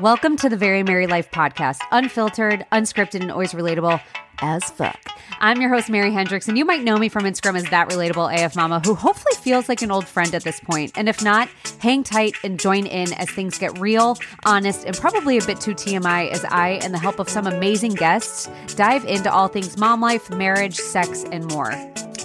Welcome 0.00 0.36
to 0.38 0.50
the 0.50 0.58
Very 0.58 0.82
Mary 0.82 1.06
Life 1.06 1.30
podcast, 1.30 1.80
unfiltered, 1.90 2.66
unscripted, 2.70 3.22
and 3.22 3.30
always 3.30 3.54
relatable 3.54 3.98
as 4.40 4.62
fuck. 4.64 5.00
I'm 5.40 5.58
your 5.58 5.70
host, 5.70 5.88
Mary 5.88 6.12
Hendricks, 6.12 6.48
and 6.48 6.58
you 6.58 6.66
might 6.66 6.82
know 6.82 6.98
me 6.98 7.08
from 7.08 7.24
Instagram 7.24 7.56
as 7.56 7.64
that 7.70 7.88
relatable 7.88 8.44
AF 8.44 8.54
mama 8.56 8.82
who 8.84 8.94
hopefully 8.94 9.34
feels 9.40 9.70
like 9.70 9.80
an 9.80 9.90
old 9.90 10.06
friend 10.06 10.34
at 10.34 10.44
this 10.44 10.60
point. 10.60 10.92
And 10.96 11.08
if 11.08 11.24
not, 11.24 11.48
hang 11.80 12.02
tight 12.04 12.34
and 12.44 12.60
join 12.60 12.84
in 12.84 13.14
as 13.14 13.30
things 13.30 13.56
get 13.56 13.78
real, 13.78 14.18
honest, 14.44 14.84
and 14.84 14.94
probably 14.94 15.38
a 15.38 15.44
bit 15.46 15.62
too 15.62 15.72
TMI 15.72 16.30
as 16.30 16.44
I, 16.44 16.78
and 16.82 16.92
the 16.92 16.98
help 16.98 17.18
of 17.18 17.30
some 17.30 17.46
amazing 17.46 17.94
guests, 17.94 18.50
dive 18.74 19.06
into 19.06 19.32
all 19.32 19.48
things 19.48 19.78
mom 19.78 20.02
life, 20.02 20.28
marriage, 20.28 20.76
sex, 20.76 21.24
and 21.32 21.46
more. 21.46 21.72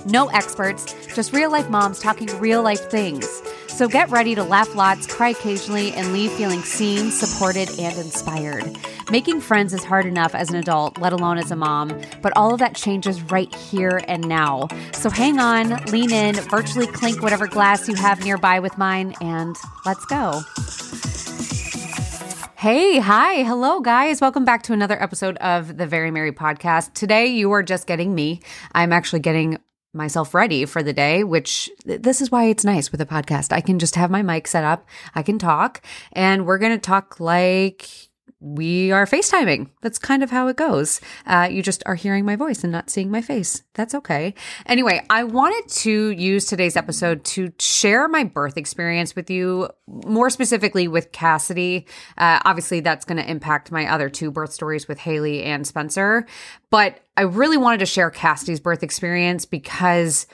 No 0.06 0.28
experts, 0.28 0.94
just 1.16 1.32
real 1.32 1.50
life 1.50 1.70
moms 1.70 2.00
talking 2.00 2.28
real 2.38 2.64
life 2.64 2.92
things. 2.92 3.42
So 3.72 3.88
get 3.88 4.12
ready 4.12 4.36
to 4.36 4.44
laugh 4.44 4.76
lots, 4.76 5.08
cry 5.08 5.30
occasionally, 5.30 5.92
and 5.94 6.14
leave 6.14 6.32
feeling 6.34 6.62
seen, 6.62 7.10
supported, 7.10 7.68
and 7.80 7.98
inspired. 7.98 8.78
Making 9.10 9.42
friends 9.42 9.74
is 9.74 9.84
hard 9.84 10.06
enough 10.06 10.36
as 10.36 10.50
an 10.52 10.58
adult, 10.58 11.00
let 11.00 11.14
alone 11.14 11.40
as 11.40 11.50
a 11.50 11.56
mom, 11.56 12.00
but 12.22 12.32
all 12.36 12.54
of 12.54 12.60
that 12.60 12.76
changes 12.76 13.22
right 13.24 13.54
here 13.56 14.02
and 14.08 14.28
now. 14.28 14.68
So 14.94 15.10
hang 15.10 15.40
on, 15.40 15.84
lean 15.86 16.12
in, 16.12 16.36
virtually 16.36 16.86
clink 16.86 17.24
whatever 17.24 17.48
glass 17.48 17.88
you 17.88 17.96
have 17.96 18.24
nearby 18.24 18.60
with 18.60 18.78
mine, 18.78 19.16
and 19.20 19.56
let's 19.84 20.06
go. 20.06 20.42
Hey, 22.56 23.00
hi, 23.00 23.42
hello, 23.42 23.80
guys. 23.80 24.22
Welcome 24.22 24.46
back 24.46 24.62
to 24.64 24.74
another 24.74 25.02
episode 25.02 25.38
of 25.38 25.78
the 25.78 25.88
Very 25.88 26.12
Mary 26.12 26.32
podcast. 26.32 26.94
Today, 26.94 27.26
you 27.26 27.52
are 27.54 27.64
just 27.64 27.88
getting 27.88 28.14
me. 28.14 28.42
I'm 28.74 28.94
actually 28.94 29.22
getting 29.22 29.58
myself 29.94 30.34
ready 30.34 30.66
for 30.66 30.82
the 30.82 30.94
day, 30.94 31.24
which 31.24 31.70
this 31.86 32.22
is 32.22 32.32
why 32.32 32.46
it's 32.46 32.64
nice 32.64 32.92
with 32.92 33.02
a 33.02 33.06
podcast. 33.06 33.52
I 33.52 33.62
can 33.62 33.80
just 33.80 33.96
have 33.96 34.12
my 34.12 34.22
mic 34.22 34.48
set 34.48 34.64
up, 34.64 34.88
I 35.16 35.24
can 35.24 35.38
talk, 35.38 35.82
and 36.14 36.46
we're 36.46 36.58
going 36.58 36.72
to 36.72 36.78
talk 36.78 37.20
like 37.20 38.11
we 38.42 38.92
are 38.92 39.06
FaceTiming. 39.06 39.70
That's 39.82 40.00
kind 40.00 40.24
of 40.24 40.32
how 40.32 40.48
it 40.48 40.58
goes. 40.58 41.00
Uh, 41.28 41.48
you 41.50 41.62
just 41.62 41.84
are 41.86 41.94
hearing 41.94 42.26
my 42.26 42.36
voice 42.36 42.64
and 42.64 42.72
not 42.72 42.90
seeing 42.90 43.12
my 43.12 43.22
face. 43.22 43.62
That's 43.76 43.94
okay. 43.94 44.34
Anyway, 44.66 45.06
I 45.12 45.24
wanted 45.24 45.70
to 45.82 46.10
use 46.10 46.46
today's 46.46 46.76
episode 46.76 47.24
to 47.26 47.54
share 47.60 48.08
my 48.08 48.24
birth 48.24 48.58
experience 48.58 49.16
with 49.16 49.30
you, 49.30 49.70
more 49.88 50.32
specifically 50.32 50.88
with 50.88 51.12
Cassidy. 51.12 51.86
Uh, 52.18 52.40
obviously, 52.44 52.80
that's 52.80 53.06
going 53.06 53.22
to 53.22 53.30
impact 53.30 53.72
my 53.72 53.86
other 53.86 54.10
two 54.10 54.32
birth 54.32 54.52
stories 54.52 54.88
with 54.88 54.98
Haley 54.98 55.44
and 55.44 55.68
Spencer. 55.68 56.26
But 56.72 57.00
I 57.16 57.22
really 57.22 57.58
wanted 57.58 57.82
to 57.82 57.86
share 57.86 58.10
Cassidy's 58.10 58.60
birth 58.60 58.82
experience 58.82 59.46
because. 59.46 60.26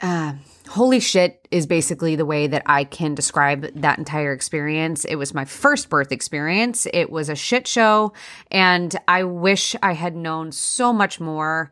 Uh, 0.00 0.34
holy 0.68 1.00
shit 1.00 1.48
is 1.50 1.66
basically 1.66 2.14
the 2.16 2.26
way 2.26 2.46
that 2.46 2.62
I 2.66 2.84
can 2.84 3.14
describe 3.14 3.66
that 3.80 3.98
entire 3.98 4.32
experience. 4.32 5.04
It 5.04 5.16
was 5.16 5.34
my 5.34 5.44
first 5.44 5.88
birth 5.88 6.12
experience. 6.12 6.86
It 6.92 7.10
was 7.10 7.28
a 7.28 7.34
shit 7.34 7.66
show. 7.66 8.12
And 8.50 8.94
I 9.08 9.24
wish 9.24 9.74
I 9.82 9.92
had 9.92 10.14
known 10.14 10.52
so 10.52 10.92
much 10.92 11.20
more 11.20 11.70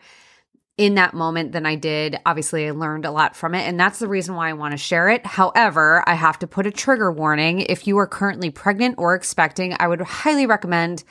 in 0.76 0.94
that 0.94 1.14
moment 1.14 1.52
than 1.52 1.64
I 1.64 1.74
did. 1.74 2.18
Obviously, 2.26 2.66
I 2.66 2.72
learned 2.72 3.04
a 3.04 3.10
lot 3.10 3.36
from 3.36 3.54
it. 3.54 3.62
And 3.62 3.78
that's 3.78 3.98
the 3.98 4.08
reason 4.08 4.34
why 4.34 4.50
I 4.50 4.54
want 4.54 4.72
to 4.72 4.78
share 4.78 5.08
it. 5.08 5.24
However, 5.24 6.02
I 6.06 6.14
have 6.14 6.38
to 6.40 6.46
put 6.46 6.66
a 6.66 6.70
trigger 6.70 7.10
warning. 7.10 7.60
If 7.60 7.86
you 7.86 7.98
are 7.98 8.06
currently 8.06 8.50
pregnant 8.50 8.96
or 8.98 9.14
expecting, 9.14 9.74
I 9.78 9.88
would 9.88 10.00
highly 10.00 10.46
recommend 10.46 11.04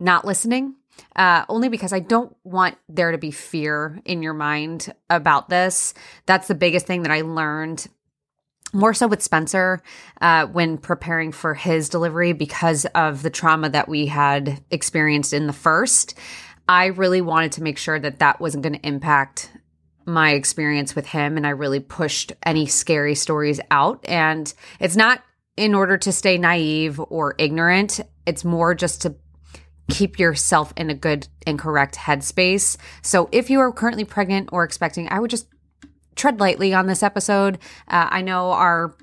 not 0.00 0.24
listening 0.24 0.74
uh, 1.16 1.44
only 1.48 1.68
because 1.68 1.92
I 1.92 2.00
don't 2.00 2.34
want 2.44 2.76
there 2.88 3.12
to 3.12 3.18
be 3.18 3.30
fear 3.30 4.00
in 4.04 4.22
your 4.22 4.34
mind 4.34 4.92
about 5.10 5.48
this. 5.48 5.94
That's 6.26 6.48
the 6.48 6.54
biggest 6.54 6.86
thing 6.86 7.02
that 7.02 7.12
I 7.12 7.22
learned 7.22 7.86
more 8.72 8.94
so 8.94 9.06
with 9.06 9.22
Spencer 9.22 9.82
uh, 10.20 10.46
when 10.46 10.78
preparing 10.78 11.30
for 11.32 11.54
his 11.54 11.88
delivery 11.88 12.32
because 12.32 12.86
of 12.94 13.22
the 13.22 13.30
trauma 13.30 13.68
that 13.68 13.88
we 13.88 14.06
had 14.06 14.62
experienced 14.70 15.32
in 15.32 15.46
the 15.46 15.52
first. 15.52 16.14
I 16.68 16.86
really 16.86 17.20
wanted 17.20 17.52
to 17.52 17.62
make 17.62 17.76
sure 17.76 17.98
that 17.98 18.20
that 18.20 18.40
wasn't 18.40 18.62
going 18.62 18.74
to 18.74 18.86
impact 18.86 19.50
my 20.06 20.32
experience 20.32 20.96
with 20.96 21.06
him. 21.06 21.36
And 21.36 21.46
I 21.46 21.50
really 21.50 21.80
pushed 21.80 22.32
any 22.44 22.66
scary 22.66 23.14
stories 23.14 23.60
out. 23.70 24.04
And 24.08 24.52
it's 24.80 24.96
not 24.96 25.22
in 25.56 25.74
order 25.74 25.98
to 25.98 26.12
stay 26.12 26.38
naive 26.38 26.98
or 26.98 27.34
ignorant, 27.38 28.00
it's 28.24 28.44
more 28.44 28.74
just 28.74 29.02
to 29.02 29.14
keep 29.88 30.18
yourself 30.18 30.72
in 30.76 30.90
a 30.90 30.94
good 30.94 31.28
and 31.46 31.58
correct 31.58 31.96
headspace. 31.96 32.76
So 33.02 33.28
if 33.32 33.50
you 33.50 33.60
are 33.60 33.72
currently 33.72 34.04
pregnant 34.04 34.50
or 34.52 34.64
expecting, 34.64 35.08
I 35.10 35.20
would 35.20 35.30
just 35.30 35.46
tread 36.14 36.40
lightly 36.40 36.74
on 36.74 36.86
this 36.86 37.02
episode. 37.02 37.58
Uh, 37.88 38.08
I 38.10 38.22
know 38.22 38.52
our 38.52 38.96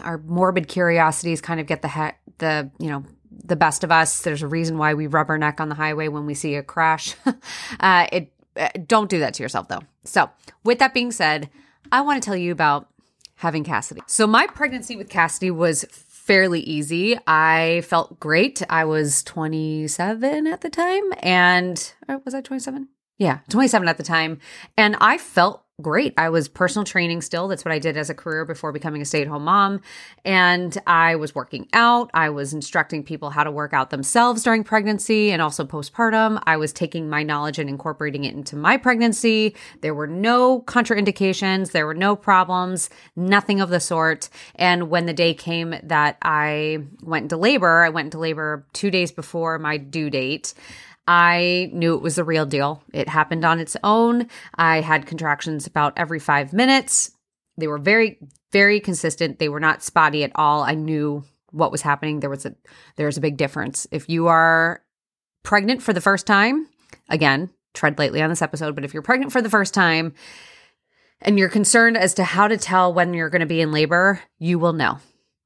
our 0.00 0.18
morbid 0.18 0.68
curiosities 0.68 1.40
kind 1.40 1.58
of 1.60 1.66
get 1.66 1.82
the 1.82 1.88
he- 1.88 2.32
the 2.38 2.70
you 2.78 2.88
know 2.88 3.04
the 3.30 3.56
best 3.56 3.84
of 3.84 3.90
us. 3.90 4.22
There's 4.22 4.42
a 4.42 4.48
reason 4.48 4.78
why 4.78 4.94
we 4.94 5.08
rubberneck 5.08 5.60
on 5.60 5.68
the 5.68 5.74
highway 5.74 6.08
when 6.08 6.26
we 6.26 6.34
see 6.34 6.54
a 6.54 6.62
crash. 6.62 7.14
uh, 7.80 8.06
it 8.12 8.32
uh, 8.56 8.68
don't 8.86 9.10
do 9.10 9.18
that 9.20 9.34
to 9.34 9.42
yourself 9.42 9.68
though. 9.68 9.82
So 10.04 10.30
with 10.64 10.78
that 10.78 10.94
being 10.94 11.12
said, 11.12 11.50
I 11.92 12.00
want 12.00 12.22
to 12.22 12.26
tell 12.26 12.36
you 12.36 12.52
about 12.52 12.88
having 13.36 13.62
Cassidy. 13.62 14.02
So 14.06 14.26
my 14.26 14.46
pregnancy 14.46 14.96
with 14.96 15.08
Cassidy 15.08 15.50
was 15.50 15.84
fairly 16.28 16.60
easy. 16.60 17.18
I 17.26 17.82
felt 17.86 18.20
great. 18.20 18.62
I 18.68 18.84
was 18.84 19.22
27 19.24 20.46
at 20.46 20.60
the 20.60 20.68
time. 20.68 21.04
And 21.20 21.94
uh, 22.06 22.18
was 22.22 22.34
I 22.34 22.42
27? 22.42 22.86
Yeah, 23.16 23.38
27 23.48 23.88
at 23.88 23.96
the 23.96 24.02
time. 24.02 24.38
And 24.76 24.94
I 25.00 25.16
felt 25.16 25.64
great. 25.80 26.12
I 26.18 26.28
was 26.28 26.48
personal 26.48 26.84
training 26.84 27.20
still. 27.20 27.46
That's 27.46 27.64
what 27.64 27.70
I 27.70 27.78
did 27.78 27.96
as 27.96 28.10
a 28.10 28.14
career 28.14 28.44
before 28.44 28.72
becoming 28.72 29.00
a 29.00 29.04
stay 29.04 29.22
at 29.22 29.28
home 29.28 29.44
mom. 29.44 29.80
And 30.24 30.76
I 30.88 31.14
was 31.14 31.36
working 31.36 31.68
out. 31.72 32.10
I 32.14 32.30
was 32.30 32.52
instructing 32.52 33.04
people 33.04 33.30
how 33.30 33.44
to 33.44 33.52
work 33.52 33.72
out 33.72 33.90
themselves 33.90 34.42
during 34.42 34.64
pregnancy 34.64 35.30
and 35.30 35.40
also 35.40 35.64
postpartum. 35.64 36.42
I 36.46 36.56
was 36.56 36.72
taking 36.72 37.08
my 37.08 37.22
knowledge 37.22 37.60
and 37.60 37.70
incorporating 37.70 38.24
it 38.24 38.34
into 38.34 38.56
my 38.56 38.76
pregnancy. 38.76 39.54
There 39.80 39.94
were 39.94 40.08
no 40.08 40.62
contraindications. 40.62 41.70
There 41.70 41.86
were 41.86 41.94
no 41.94 42.16
problems, 42.16 42.90
nothing 43.14 43.60
of 43.60 43.70
the 43.70 43.78
sort. 43.78 44.30
And 44.56 44.90
when 44.90 45.06
the 45.06 45.12
day 45.12 45.32
came 45.32 45.76
that 45.84 46.18
I 46.22 46.78
went 47.04 47.24
into 47.24 47.36
labor, 47.36 47.84
I 47.84 47.90
went 47.90 48.06
into 48.06 48.18
labor 48.18 48.66
two 48.72 48.90
days 48.90 49.12
before 49.12 49.60
my 49.60 49.76
due 49.76 50.10
date. 50.10 50.54
I 51.08 51.70
knew 51.72 51.94
it 51.94 52.02
was 52.02 52.16
the 52.16 52.24
real 52.24 52.44
deal. 52.44 52.82
It 52.92 53.08
happened 53.08 53.42
on 53.42 53.60
its 53.60 53.78
own. 53.82 54.28
I 54.56 54.82
had 54.82 55.06
contractions 55.06 55.66
about 55.66 55.94
every 55.96 56.18
five 56.18 56.52
minutes. 56.52 57.12
They 57.56 57.66
were 57.66 57.78
very, 57.78 58.18
very 58.52 58.78
consistent. 58.78 59.38
They 59.38 59.48
were 59.48 59.58
not 59.58 59.82
spotty 59.82 60.22
at 60.22 60.32
all. 60.34 60.62
I 60.62 60.74
knew 60.74 61.24
what 61.50 61.72
was 61.72 61.80
happening. 61.80 62.20
There 62.20 62.28
was 62.28 62.44
a 62.44 62.54
there's 62.96 63.16
a 63.16 63.22
big 63.22 63.38
difference. 63.38 63.86
If 63.90 64.10
you 64.10 64.26
are 64.26 64.82
pregnant 65.44 65.82
for 65.82 65.94
the 65.94 66.02
first 66.02 66.26
time, 66.26 66.68
again, 67.08 67.48
tread 67.72 67.98
lightly 67.98 68.20
on 68.20 68.28
this 68.28 68.42
episode, 68.42 68.74
but 68.74 68.84
if 68.84 68.92
you're 68.92 69.02
pregnant 69.02 69.32
for 69.32 69.40
the 69.40 69.48
first 69.48 69.72
time 69.72 70.12
and 71.22 71.38
you're 71.38 71.48
concerned 71.48 71.96
as 71.96 72.12
to 72.14 72.24
how 72.24 72.48
to 72.48 72.58
tell 72.58 72.92
when 72.92 73.14
you're 73.14 73.30
going 73.30 73.40
to 73.40 73.46
be 73.46 73.62
in 73.62 73.72
labor, 73.72 74.20
you 74.38 74.58
will 74.58 74.74
know. 74.74 74.98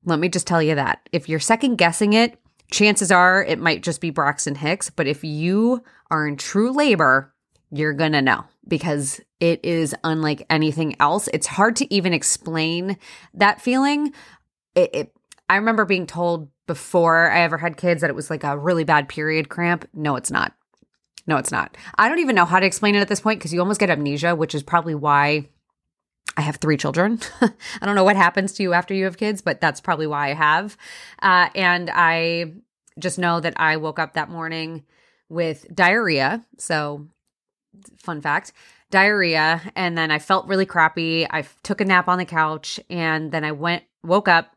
Let 0.05 0.19
me 0.19 0.29
just 0.29 0.49
tell 0.49 0.61
you 0.61 0.75
that. 0.75 1.09
If 1.13 1.29
you're 1.29 1.39
second 1.39 1.77
guessing 1.77 2.15
it, 2.15 2.37
chances 2.73 3.13
are 3.13 3.45
it 3.45 3.59
might 3.59 3.83
just 3.83 4.01
be 4.01 4.11
Braxton 4.11 4.55
Hicks. 4.57 4.91
But 4.91 5.07
if 5.07 5.23
you 5.23 5.83
are 6.11 6.27
in 6.27 6.37
true 6.37 6.73
labor, 6.73 7.33
you're 7.71 7.93
going 7.93 8.13
to 8.13 8.23
know 8.23 8.45
because 8.67 9.21
it 9.41 9.65
is 9.65 9.95
unlike 10.05 10.45
anything 10.51 10.97
else. 11.01 11.29
It's 11.33 11.47
hard 11.47 11.77
to 11.77 11.95
even 11.95 12.13
explain 12.13 12.99
that 13.35 13.61
feeling. 13.61 14.13
It, 14.75 14.91
it, 14.93 15.17
I 15.49 15.57
remember 15.57 15.85
being 15.85 16.07
told 16.07 16.49
before 16.67 17.31
I 17.31 17.41
ever 17.41 17.59
had 17.59 17.77
kids 17.77 18.01
that 18.01 18.11
it 18.11 18.17
was 18.17 18.31
like 18.31 18.45
a 18.45 18.59
really 18.59 18.85
bad 18.85 19.09
period 19.09 19.49
cramp. 19.49 19.89
No, 19.95 20.17
it's 20.17 20.31
not. 20.31 20.55
No, 21.27 21.37
it's 21.37 21.53
not. 21.53 21.77
I 21.99 22.09
don't 22.09 22.19
even 22.19 22.35
know 22.35 22.45
how 22.45 22.59
to 22.59 22.67
explain 22.67 22.95
it 22.95 23.01
at 23.01 23.09
this 23.09 23.21
point 23.21 23.39
because 23.39 23.53
you 23.53 23.61
almost 23.61 23.81
get 23.81 23.91
amnesia, 23.91 24.35
which 24.35 24.55
is 24.55 24.63
probably 24.63 24.95
why 24.95 25.49
I 26.37 26.43
have 26.43 26.57
three 26.57 26.77
children. 26.77 27.21
I 27.41 27.87
don't 27.87 27.95
know 27.95 28.05
what 28.05 28.17
happens 28.17 28.53
to 28.55 28.63
you 28.63 28.73
after 28.73 28.95
you 28.95 29.05
have 29.05 29.19
kids, 29.19 29.43
but 29.43 29.61
that's 29.61 29.81
probably 29.81 30.07
why 30.07 30.31
I 30.31 30.35
have. 30.35 30.77
Uh, 31.21 31.49
and 31.55 31.91
I 31.93 32.53
just 32.99 33.19
know 33.19 33.41
that 33.41 33.55
I 33.57 33.77
woke 33.77 33.99
up 33.99 34.15
that 34.15 34.31
morning 34.31 34.85
with 35.29 35.67
diarrhea. 35.75 36.45
So, 36.59 37.07
fun 37.99 38.21
fact 38.21 38.53
diarrhea. 38.93 39.61
And 39.75 39.99
then 39.99 40.13
I 40.13 40.21
felt 40.21 40.47
really 40.47 40.67
crappy. 40.67 41.27
I 41.29 41.45
took 41.65 41.81
a 41.81 41.85
nap 41.85 42.07
on 42.07 42.19
the 42.19 42.25
couch 42.25 42.79
and 42.89 43.33
then 43.33 43.43
I 43.45 43.51
went, 43.51 43.83
woke 44.05 44.29
up, 44.29 44.55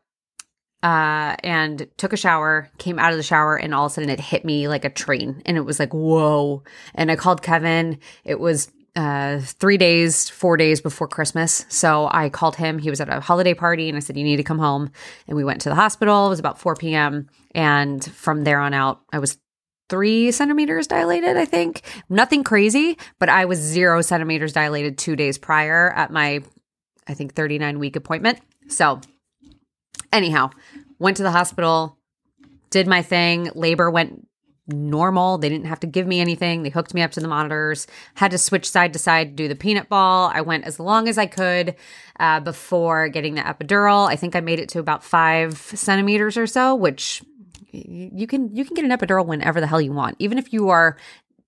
uh, 0.82 1.34
and 1.42 1.88
took 1.96 2.12
a 2.12 2.16
shower, 2.16 2.70
came 2.78 2.98
out 2.98 3.10
of 3.10 3.16
the 3.16 3.22
shower, 3.24 3.56
and 3.56 3.74
all 3.74 3.86
of 3.86 3.92
a 3.92 3.94
sudden 3.94 4.10
it 4.10 4.20
hit 4.20 4.44
me 4.44 4.68
like 4.68 4.84
a 4.84 4.90
train. 4.90 5.42
And 5.44 5.56
it 5.56 5.62
was 5.62 5.80
like, 5.80 5.92
whoa. 5.92 6.62
And 6.94 7.10
I 7.10 7.16
called 7.16 7.42
Kevin. 7.42 7.98
It 8.24 8.38
was 8.38 8.70
uh, 8.96 9.40
three 9.40 9.76
days, 9.76 10.28
four 10.28 10.56
days 10.56 10.80
before 10.80 11.06
Christmas. 11.06 11.66
So 11.68 12.08
I 12.10 12.30
called 12.30 12.56
him. 12.56 12.78
He 12.78 12.90
was 12.90 13.00
at 13.00 13.10
a 13.10 13.20
holiday 13.20 13.54
party 13.54 13.88
and 13.88 13.96
I 13.96 14.00
said, 14.00 14.16
You 14.16 14.24
need 14.24 14.36
to 14.36 14.42
come 14.42 14.58
home. 14.58 14.90
And 15.28 15.36
we 15.36 15.44
went 15.44 15.60
to 15.62 15.68
the 15.68 15.74
hospital. 15.74 16.26
It 16.26 16.30
was 16.30 16.38
about 16.38 16.58
4 16.58 16.74
p.m. 16.76 17.28
And 17.54 18.04
from 18.04 18.44
there 18.44 18.58
on 18.58 18.72
out, 18.72 19.02
I 19.12 19.18
was 19.18 19.38
three 19.88 20.32
centimeters 20.32 20.86
dilated, 20.86 21.36
I 21.36 21.44
think. 21.44 21.82
Nothing 22.08 22.42
crazy, 22.42 22.98
but 23.18 23.28
I 23.28 23.44
was 23.44 23.58
zero 23.58 24.00
centimeters 24.00 24.52
dilated 24.52 24.98
two 24.98 25.14
days 25.14 25.38
prior 25.38 25.92
at 25.92 26.10
my, 26.10 26.42
I 27.06 27.14
think, 27.14 27.34
39 27.34 27.78
week 27.78 27.96
appointment. 27.96 28.40
So, 28.68 29.00
anyhow, 30.12 30.50
went 30.98 31.18
to 31.18 31.22
the 31.22 31.30
hospital, 31.30 31.98
did 32.70 32.86
my 32.86 33.02
thing. 33.02 33.50
Labor 33.54 33.90
went 33.90 34.26
normal. 34.68 35.38
They 35.38 35.48
didn't 35.48 35.66
have 35.66 35.80
to 35.80 35.86
give 35.86 36.06
me 36.06 36.20
anything. 36.20 36.62
They 36.62 36.70
hooked 36.70 36.94
me 36.94 37.02
up 37.02 37.12
to 37.12 37.20
the 37.20 37.28
monitors. 37.28 37.86
Had 38.14 38.32
to 38.32 38.38
switch 38.38 38.68
side 38.68 38.92
to 38.92 38.98
side 38.98 39.28
to 39.36 39.42
do 39.44 39.48
the 39.48 39.54
peanut 39.54 39.88
ball. 39.88 40.30
I 40.34 40.40
went 40.40 40.64
as 40.64 40.80
long 40.80 41.08
as 41.08 41.18
I 41.18 41.26
could 41.26 41.76
uh, 42.18 42.40
before 42.40 43.08
getting 43.08 43.34
the 43.34 43.42
epidural. 43.42 44.08
I 44.08 44.16
think 44.16 44.34
I 44.34 44.40
made 44.40 44.58
it 44.58 44.68
to 44.70 44.78
about 44.78 45.04
five 45.04 45.56
centimeters 45.56 46.36
or 46.36 46.46
so, 46.46 46.74
which 46.74 47.22
you 47.70 48.26
can 48.26 48.54
you 48.54 48.64
can 48.64 48.74
get 48.74 48.84
an 48.84 48.90
epidural 48.90 49.26
whenever 49.26 49.60
the 49.60 49.66
hell 49.66 49.80
you 49.80 49.92
want, 49.92 50.16
even 50.18 50.38
if 50.38 50.52
you 50.52 50.68
are 50.70 50.96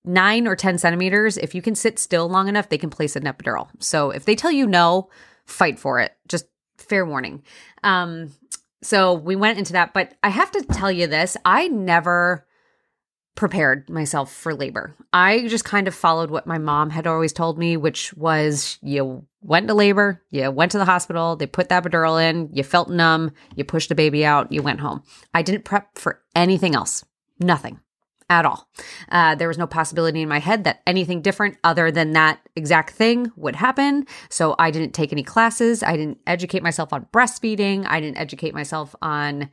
nine 0.05 0.47
or 0.47 0.55
ten 0.55 0.79
centimeters. 0.79 1.37
If 1.37 1.55
you 1.55 1.63
can 1.63 1.75
sit 1.75 1.99
still 1.99 2.29
long 2.29 2.49
enough, 2.49 2.69
they 2.69 2.79
can 2.79 2.91
place 2.91 3.17
an 3.17 3.25
epidural. 3.25 3.69
So 3.79 4.11
if 4.11 4.25
they 4.25 4.37
tell 4.37 4.53
you 4.53 4.67
no, 4.67 5.11
fight 5.45 5.79
for 5.79 6.01
it. 6.01 6.17
Just 6.29 6.47
fair 6.77 7.05
warning. 7.05 7.43
Um, 7.83 8.33
so 8.81 9.15
we 9.15 9.35
went 9.35 9.59
into 9.59 9.73
that, 9.73 9.93
but 9.93 10.15
I 10.23 10.29
have 10.29 10.51
to 10.53 10.63
tell 10.63 10.93
you 10.93 11.07
this: 11.07 11.37
I 11.45 11.69
never 11.69 12.47
prepared 13.39 13.89
myself 13.89 14.33
for 14.33 14.53
labor. 14.53 14.97
I 15.13 15.47
just 15.47 15.65
kind 15.65 15.87
of 15.87 15.95
followed 15.95 16.29
what 16.29 16.49
my 16.49 16.59
mom 16.59 16.91
had 16.91 17.07
always 17.07 17.33
told 17.33 17.57
me, 17.57 17.77
which 17.77 18.13
was 18.15 18.79
you 18.83 19.25
went 19.43 19.69
to 19.69 19.75
labor, 19.75 20.21
you 20.31 20.51
went 20.51 20.73
to 20.73 20.79
the 20.79 20.85
hospital, 20.85 21.37
they 21.37 21.47
put 21.47 21.69
the 21.69 21.77
epidural 21.77 22.21
in, 22.21 22.51
you 22.53 22.65
felt 22.65 22.91
numb, 22.91 23.31
you 23.55 23.63
pushed 23.63 23.91
the 23.91 23.95
baby 23.95 24.27
out, 24.27 24.51
you 24.51 24.61
went 24.61 24.81
home. 24.81 25.05
I 25.33 25.43
didn't 25.43 25.65
prep 25.65 25.97
for 25.97 26.21
anything 26.35 26.75
else, 26.75 27.05
nothing 27.39 27.79
at 28.29 28.45
all. 28.45 28.69
Uh, 29.09 29.37
there 29.37 29.47
was 29.47 29.57
no 29.57 29.69
possibility 29.69 30.21
in 30.21 30.29
my 30.29 30.41
head 30.41 30.65
that 30.65 30.83
anything 30.85 31.23
different 31.23 31.59
other 31.63 31.93
than 31.93 32.15
that 32.15 32.41
exact 32.57 32.91
thing 32.91 33.31
would 33.37 33.55
happen. 33.55 34.05
So 34.31 34.57
I 34.59 34.73
didn't 34.73 34.95
take 34.95 35.13
any 35.13 35.23
classes. 35.23 35.85
I 35.85 35.97
didn't 35.97 36.19
educate 36.27 36.65
myself 36.65 36.93
on 36.93 37.07
breastfeeding. 37.13 37.87
I 37.87 38.01
didn't 38.01 38.19
educate 38.19 38.53
myself 38.53 38.97
on 39.01 39.49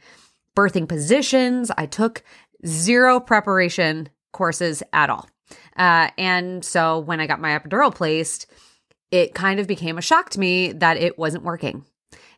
birthing 0.55 0.87
positions. 0.87 1.69
I 1.77 1.85
took 1.85 2.23
zero 2.65 3.19
preparation 3.19 4.09
courses 4.33 4.83
at 4.93 5.09
all. 5.09 5.29
Uh, 5.77 6.09
and 6.17 6.63
so 6.63 6.99
when 6.99 7.19
I 7.19 7.27
got 7.27 7.39
my 7.41 7.57
epidural 7.57 7.93
placed, 7.93 8.47
it 9.11 9.33
kind 9.33 9.59
of 9.59 9.67
became 9.67 9.97
a 9.97 10.01
shock 10.01 10.29
to 10.31 10.39
me 10.39 10.71
that 10.73 10.97
it 10.97 11.17
wasn't 11.17 11.43
working. 11.43 11.85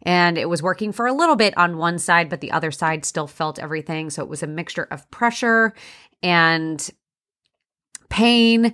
And 0.04 0.38
it 0.38 0.48
was 0.48 0.62
working 0.62 0.92
for 0.92 1.08
a 1.08 1.14
little 1.14 1.36
bit 1.36 1.58
on 1.58 1.78
one 1.78 1.98
side, 1.98 2.30
but 2.30 2.42
the 2.42 2.52
other 2.52 2.72
side 2.72 3.04
still 3.04 3.28
felt 3.28 3.60
everything. 3.60 4.10
So 4.10 4.22
it 4.22 4.30
was 4.30 4.44
a 4.44 4.48
mixture 4.48 4.88
of 4.92 5.10
pressure 5.10 5.74
and 6.22 6.88
pain, 8.10 8.74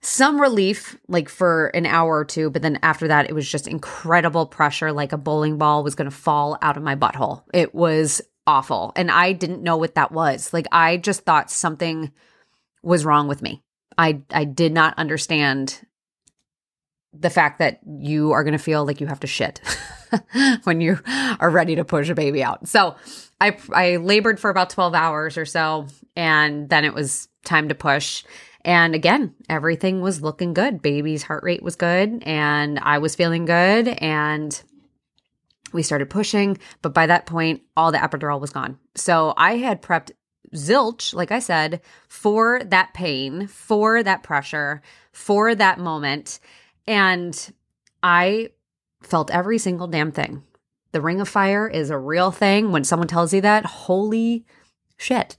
some 0.00 0.40
relief, 0.40 0.96
like 1.08 1.28
for 1.28 1.66
an 1.68 1.86
hour 1.86 2.18
or 2.18 2.24
two. 2.24 2.50
But 2.50 2.62
then 2.62 2.78
after 2.82 3.08
that, 3.08 3.28
it 3.28 3.34
was 3.34 3.50
just 3.50 3.66
incredible 3.66 4.46
pressure, 4.46 4.92
like 4.92 5.12
a 5.12 5.18
bowling 5.18 5.58
ball 5.58 5.82
was 5.82 5.94
going 5.94 6.10
to 6.10 6.16
fall 6.16 6.56
out 6.62 6.76
of 6.76 6.82
my 6.82 6.94
butthole. 6.94 7.42
It 7.52 7.74
was 7.74 8.22
awful. 8.50 8.92
And 8.96 9.12
I 9.12 9.32
didn't 9.32 9.62
know 9.62 9.76
what 9.76 9.94
that 9.94 10.10
was. 10.10 10.52
Like 10.52 10.66
I 10.72 10.96
just 10.96 11.22
thought 11.22 11.52
something 11.52 12.10
was 12.82 13.04
wrong 13.04 13.28
with 13.28 13.42
me. 13.42 13.62
I 13.96 14.22
I 14.30 14.44
did 14.44 14.72
not 14.72 14.98
understand 14.98 15.86
the 17.12 17.30
fact 17.30 17.60
that 17.60 17.80
you 17.86 18.32
are 18.32 18.42
going 18.44 18.56
to 18.56 18.58
feel 18.58 18.84
like 18.84 19.00
you 19.00 19.06
have 19.06 19.20
to 19.20 19.26
shit 19.26 19.60
when 20.64 20.80
you 20.80 20.98
are 21.40 21.50
ready 21.50 21.76
to 21.76 21.84
push 21.84 22.08
a 22.08 22.14
baby 22.14 22.42
out. 22.42 22.66
So, 22.66 22.96
I 23.40 23.56
I 23.72 23.96
labored 23.96 24.40
for 24.40 24.50
about 24.50 24.70
12 24.70 24.94
hours 24.94 25.38
or 25.38 25.46
so 25.46 25.86
and 26.16 26.68
then 26.68 26.84
it 26.84 26.92
was 26.92 27.28
time 27.44 27.68
to 27.68 27.74
push. 27.74 28.24
And 28.64 28.94
again, 28.94 29.34
everything 29.48 30.02
was 30.02 30.22
looking 30.22 30.54
good. 30.54 30.82
Baby's 30.82 31.22
heart 31.22 31.44
rate 31.44 31.62
was 31.62 31.76
good 31.76 32.22
and 32.26 32.78
I 32.80 32.98
was 32.98 33.14
feeling 33.14 33.44
good 33.46 33.88
and 33.88 34.60
we 35.72 35.82
started 35.82 36.10
pushing, 36.10 36.58
but 36.82 36.94
by 36.94 37.06
that 37.06 37.26
point, 37.26 37.62
all 37.76 37.92
the 37.92 37.98
epidural 37.98 38.40
was 38.40 38.50
gone. 38.50 38.78
So 38.94 39.34
I 39.36 39.56
had 39.56 39.82
prepped 39.82 40.12
zilch, 40.54 41.14
like 41.14 41.30
I 41.30 41.38
said, 41.38 41.80
for 42.08 42.62
that 42.64 42.94
pain, 42.94 43.46
for 43.46 44.02
that 44.02 44.22
pressure, 44.22 44.82
for 45.12 45.54
that 45.54 45.78
moment. 45.78 46.40
And 46.86 47.52
I 48.02 48.50
felt 49.02 49.30
every 49.30 49.58
single 49.58 49.86
damn 49.86 50.12
thing. 50.12 50.42
The 50.92 51.00
ring 51.00 51.20
of 51.20 51.28
fire 51.28 51.68
is 51.68 51.90
a 51.90 51.98
real 51.98 52.30
thing. 52.30 52.72
When 52.72 52.84
someone 52.84 53.08
tells 53.08 53.32
you 53.32 53.40
that, 53.42 53.64
holy 53.64 54.44
shit. 54.96 55.36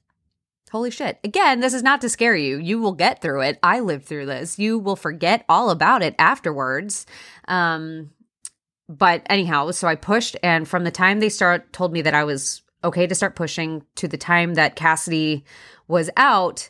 Holy 0.72 0.90
shit. 0.90 1.20
Again, 1.26 1.60
this 1.60 1.74
is 1.74 1.84
not 1.84 2.00
to 2.00 2.10
scare 2.10 2.36
you. 2.36 2.58
You 2.58 2.80
will 2.80 2.94
get 2.94 3.22
through 3.22 3.42
it. 3.42 3.60
I 3.62 3.82
lived 3.82 4.06
through 4.06 4.28
this. 4.28 4.58
You 4.58 4.80
will 4.80 4.96
forget 4.96 5.44
all 5.50 5.70
about 5.70 6.02
it 6.02 6.16
afterwards. 6.18 7.06
Um, 7.50 8.12
but 8.98 9.22
anyhow, 9.28 9.72
so 9.72 9.88
I 9.88 9.96
pushed, 9.96 10.36
and 10.44 10.68
from 10.68 10.84
the 10.84 10.92
time 10.92 11.20
they 11.20 11.30
start 11.30 11.72
told 11.72 11.94
me 11.94 12.02
that 12.02 12.14
I 12.14 12.24
was 12.24 12.62
okay 12.84 13.08
to 13.08 13.16
start 13.16 13.36
pushing 13.36 13.86
to 13.96 14.08
the 14.08 14.18
time 14.18 14.56
that 14.56 14.76
Cassidy 14.76 15.46
was 15.88 16.10
out, 16.18 16.70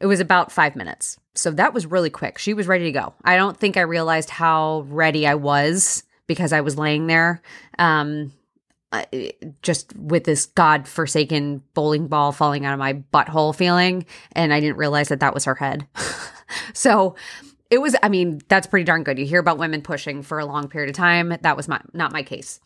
it 0.00 0.06
was 0.06 0.20
about 0.20 0.50
five 0.52 0.76
minutes. 0.76 1.18
So 1.34 1.50
that 1.52 1.74
was 1.74 1.86
really 1.86 2.10
quick. 2.10 2.38
She 2.38 2.54
was 2.54 2.66
ready 2.66 2.84
to 2.84 2.92
go. 2.92 3.14
I 3.24 3.36
don't 3.36 3.56
think 3.56 3.76
I 3.76 3.82
realized 3.82 4.30
how 4.30 4.86
ready 4.88 5.26
I 5.26 5.34
was 5.34 6.04
because 6.26 6.52
I 6.52 6.62
was 6.62 6.78
laying 6.78 7.06
there. 7.06 7.42
Um, 7.78 8.32
just 9.62 9.94
with 9.96 10.24
this 10.24 10.46
god-forsaken 10.46 11.62
bowling 11.74 12.06
ball 12.06 12.32
falling 12.32 12.64
out 12.64 12.72
of 12.72 12.78
my 12.78 12.94
butthole 13.12 13.54
feeling 13.54 14.06
and 14.32 14.50
i 14.50 14.60
didn't 14.60 14.78
realize 14.78 15.08
that 15.08 15.20
that 15.20 15.34
was 15.34 15.44
her 15.44 15.54
head 15.54 15.86
so 16.72 17.14
it 17.70 17.78
was 17.78 17.96
i 18.02 18.08
mean 18.08 18.40
that's 18.48 18.66
pretty 18.66 18.84
darn 18.84 19.02
good 19.02 19.18
you 19.18 19.26
hear 19.26 19.40
about 19.40 19.58
women 19.58 19.82
pushing 19.82 20.22
for 20.22 20.38
a 20.38 20.46
long 20.46 20.68
period 20.68 20.90
of 20.90 20.96
time 20.96 21.36
that 21.42 21.56
was 21.56 21.68
my, 21.68 21.80
not 21.92 22.12
my 22.12 22.22
case 22.22 22.60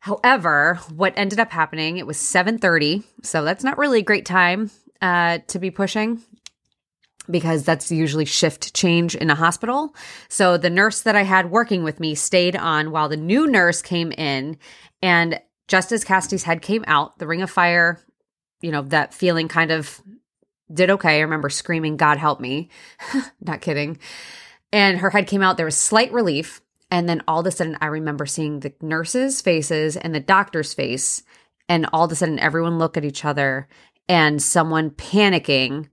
however 0.00 0.78
what 0.94 1.12
ended 1.16 1.40
up 1.40 1.50
happening 1.50 1.96
it 1.98 2.06
was 2.06 2.16
7.30 2.16 3.04
so 3.22 3.44
that's 3.44 3.64
not 3.64 3.78
really 3.78 4.00
a 4.00 4.04
great 4.04 4.26
time 4.26 4.70
uh, 5.00 5.38
to 5.46 5.58
be 5.58 5.70
pushing 5.70 6.20
because 7.30 7.64
that's 7.64 7.90
usually 7.90 8.24
shift 8.24 8.74
change 8.74 9.14
in 9.14 9.30
a 9.30 9.34
hospital. 9.34 9.94
So 10.28 10.56
the 10.56 10.70
nurse 10.70 11.02
that 11.02 11.16
I 11.16 11.22
had 11.22 11.50
working 11.50 11.84
with 11.84 12.00
me 12.00 12.14
stayed 12.14 12.56
on 12.56 12.90
while 12.90 13.08
the 13.08 13.16
new 13.16 13.46
nurse 13.46 13.82
came 13.82 14.12
in. 14.12 14.56
And 15.02 15.40
just 15.68 15.92
as 15.92 16.04
Cassidy's 16.04 16.44
head 16.44 16.62
came 16.62 16.84
out, 16.86 17.18
the 17.18 17.26
ring 17.26 17.42
of 17.42 17.50
fire, 17.50 18.00
you 18.60 18.72
know, 18.72 18.82
that 18.82 19.14
feeling 19.14 19.48
kind 19.48 19.70
of 19.70 20.00
did 20.72 20.90
okay. 20.90 21.16
I 21.16 21.20
remember 21.20 21.48
screaming, 21.48 21.96
God 21.96 22.18
help 22.18 22.40
me. 22.40 22.68
Not 23.40 23.60
kidding. 23.60 23.98
And 24.72 24.98
her 24.98 25.10
head 25.10 25.26
came 25.26 25.42
out. 25.42 25.56
There 25.56 25.66
was 25.66 25.76
slight 25.76 26.12
relief. 26.12 26.60
And 26.90 27.08
then 27.08 27.22
all 27.28 27.40
of 27.40 27.46
a 27.46 27.50
sudden, 27.50 27.76
I 27.80 27.86
remember 27.86 28.26
seeing 28.26 28.60
the 28.60 28.72
nurses' 28.80 29.42
faces 29.42 29.96
and 29.96 30.14
the 30.14 30.20
doctor's 30.20 30.74
face. 30.74 31.22
And 31.68 31.86
all 31.92 32.04
of 32.04 32.12
a 32.12 32.14
sudden, 32.14 32.38
everyone 32.38 32.78
look 32.78 32.96
at 32.96 33.04
each 33.04 33.24
other 33.24 33.68
and 34.08 34.42
someone 34.42 34.90
panicking 34.90 35.88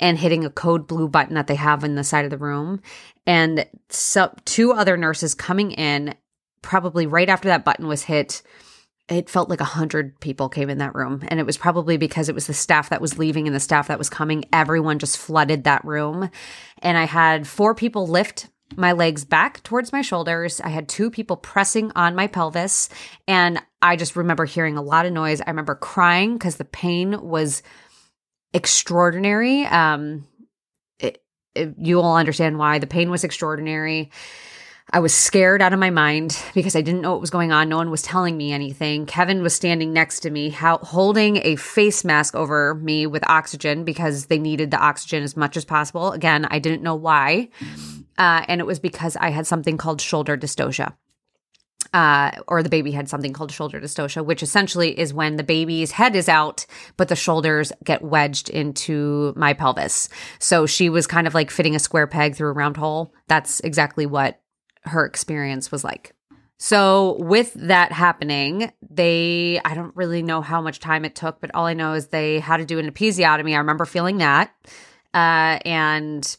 and 0.00 0.18
hitting 0.18 0.44
a 0.44 0.50
code 0.50 0.88
blue 0.88 1.08
button 1.08 1.34
that 1.34 1.46
they 1.46 1.54
have 1.54 1.84
in 1.84 1.94
the 1.94 2.02
side 2.02 2.24
of 2.24 2.30
the 2.30 2.38
room. 2.38 2.80
And 3.24 3.66
so, 3.88 4.34
two 4.44 4.72
other 4.72 4.96
nurses 4.96 5.34
coming 5.34 5.70
in, 5.70 6.14
probably 6.60 7.06
right 7.06 7.28
after 7.28 7.48
that 7.48 7.64
button 7.64 7.86
was 7.86 8.02
hit 8.02 8.42
it 9.08 9.28
felt 9.28 9.50
like 9.50 9.60
a 9.60 9.64
hundred 9.64 10.18
people 10.20 10.48
came 10.48 10.70
in 10.70 10.78
that 10.78 10.94
room. 10.94 11.22
And 11.28 11.40
it 11.40 11.46
was 11.46 11.56
probably 11.56 11.96
because 11.96 12.28
it 12.28 12.34
was 12.34 12.46
the 12.46 12.54
staff 12.54 12.88
that 12.90 13.00
was 13.00 13.18
leaving 13.18 13.46
and 13.46 13.54
the 13.54 13.60
staff 13.60 13.88
that 13.88 13.98
was 13.98 14.08
coming. 14.08 14.44
Everyone 14.52 14.98
just 14.98 15.18
flooded 15.18 15.64
that 15.64 15.84
room. 15.84 16.30
And 16.78 16.96
I 16.96 17.04
had 17.04 17.46
four 17.46 17.74
people 17.74 18.06
lift 18.06 18.48
my 18.76 18.92
legs 18.92 19.24
back 19.24 19.62
towards 19.62 19.92
my 19.92 20.02
shoulders. 20.02 20.60
I 20.60 20.68
had 20.68 20.88
two 20.88 21.10
people 21.10 21.36
pressing 21.36 21.92
on 21.94 22.14
my 22.14 22.26
pelvis. 22.26 22.88
And 23.28 23.60
I 23.82 23.96
just 23.96 24.16
remember 24.16 24.44
hearing 24.44 24.76
a 24.76 24.82
lot 24.82 25.04
of 25.04 25.12
noise. 25.12 25.40
I 25.40 25.50
remember 25.50 25.74
crying 25.74 26.34
because 26.34 26.56
the 26.56 26.64
pain 26.64 27.20
was 27.20 27.62
extraordinary. 28.54 29.66
Um, 29.66 30.26
it, 30.98 31.22
it, 31.54 31.74
you 31.78 32.00
all 32.00 32.16
understand 32.16 32.58
why 32.58 32.78
the 32.78 32.86
pain 32.86 33.10
was 33.10 33.24
extraordinary. 33.24 34.10
I 34.90 35.00
was 35.00 35.14
scared 35.14 35.62
out 35.62 35.72
of 35.72 35.78
my 35.78 35.90
mind 35.90 36.36
because 36.54 36.76
I 36.76 36.82
didn't 36.82 37.02
know 37.02 37.12
what 37.12 37.20
was 37.20 37.30
going 37.30 37.52
on. 37.52 37.68
No 37.68 37.76
one 37.76 37.90
was 37.90 38.02
telling 38.02 38.36
me 38.36 38.52
anything. 38.52 39.06
Kevin 39.06 39.42
was 39.42 39.54
standing 39.54 39.92
next 39.92 40.20
to 40.20 40.30
me, 40.30 40.50
holding 40.50 41.36
a 41.38 41.56
face 41.56 42.04
mask 42.04 42.34
over 42.34 42.74
me 42.74 43.06
with 43.06 43.28
oxygen 43.28 43.84
because 43.84 44.26
they 44.26 44.38
needed 44.38 44.70
the 44.70 44.78
oxygen 44.78 45.22
as 45.22 45.36
much 45.36 45.56
as 45.56 45.64
possible. 45.64 46.12
Again, 46.12 46.46
I 46.50 46.58
didn't 46.58 46.82
know 46.82 46.96
why. 46.96 47.48
Uh, 48.18 48.44
and 48.48 48.60
it 48.60 48.66
was 48.66 48.80
because 48.80 49.16
I 49.16 49.30
had 49.30 49.46
something 49.46 49.76
called 49.78 50.00
shoulder 50.00 50.36
dystocia. 50.36 50.94
Uh, 51.94 52.30
or 52.48 52.62
the 52.62 52.70
baby 52.70 52.90
had 52.90 53.08
something 53.08 53.32
called 53.32 53.52
shoulder 53.52 53.78
dystocia, 53.80 54.24
which 54.24 54.42
essentially 54.42 54.98
is 54.98 55.12
when 55.12 55.36
the 55.36 55.42
baby's 55.42 55.90
head 55.90 56.16
is 56.16 56.28
out, 56.28 56.64
but 56.96 57.08
the 57.08 57.16
shoulders 57.16 57.70
get 57.84 58.02
wedged 58.02 58.48
into 58.48 59.34
my 59.36 59.52
pelvis. 59.52 60.08
So 60.38 60.64
she 60.64 60.88
was 60.88 61.06
kind 61.06 61.26
of 61.26 61.34
like 61.34 61.50
fitting 61.50 61.76
a 61.76 61.78
square 61.78 62.06
peg 62.06 62.34
through 62.34 62.48
a 62.48 62.54
round 62.54 62.78
hole. 62.78 63.12
That's 63.28 63.60
exactly 63.60 64.06
what 64.06 64.41
her 64.84 65.04
experience 65.04 65.70
was 65.70 65.84
like. 65.84 66.14
So, 66.58 67.16
with 67.18 67.54
that 67.54 67.90
happening, 67.90 68.72
they, 68.88 69.60
I 69.64 69.74
don't 69.74 69.96
really 69.96 70.22
know 70.22 70.40
how 70.42 70.60
much 70.60 70.78
time 70.78 71.04
it 71.04 71.16
took, 71.16 71.40
but 71.40 71.50
all 71.54 71.66
I 71.66 71.74
know 71.74 71.94
is 71.94 72.06
they 72.06 72.38
had 72.38 72.58
to 72.58 72.64
do 72.64 72.78
an 72.78 72.88
episiotomy. 72.88 73.54
I 73.54 73.58
remember 73.58 73.84
feeling 73.84 74.18
that. 74.18 74.54
Uh, 75.12 75.58
and 75.64 76.36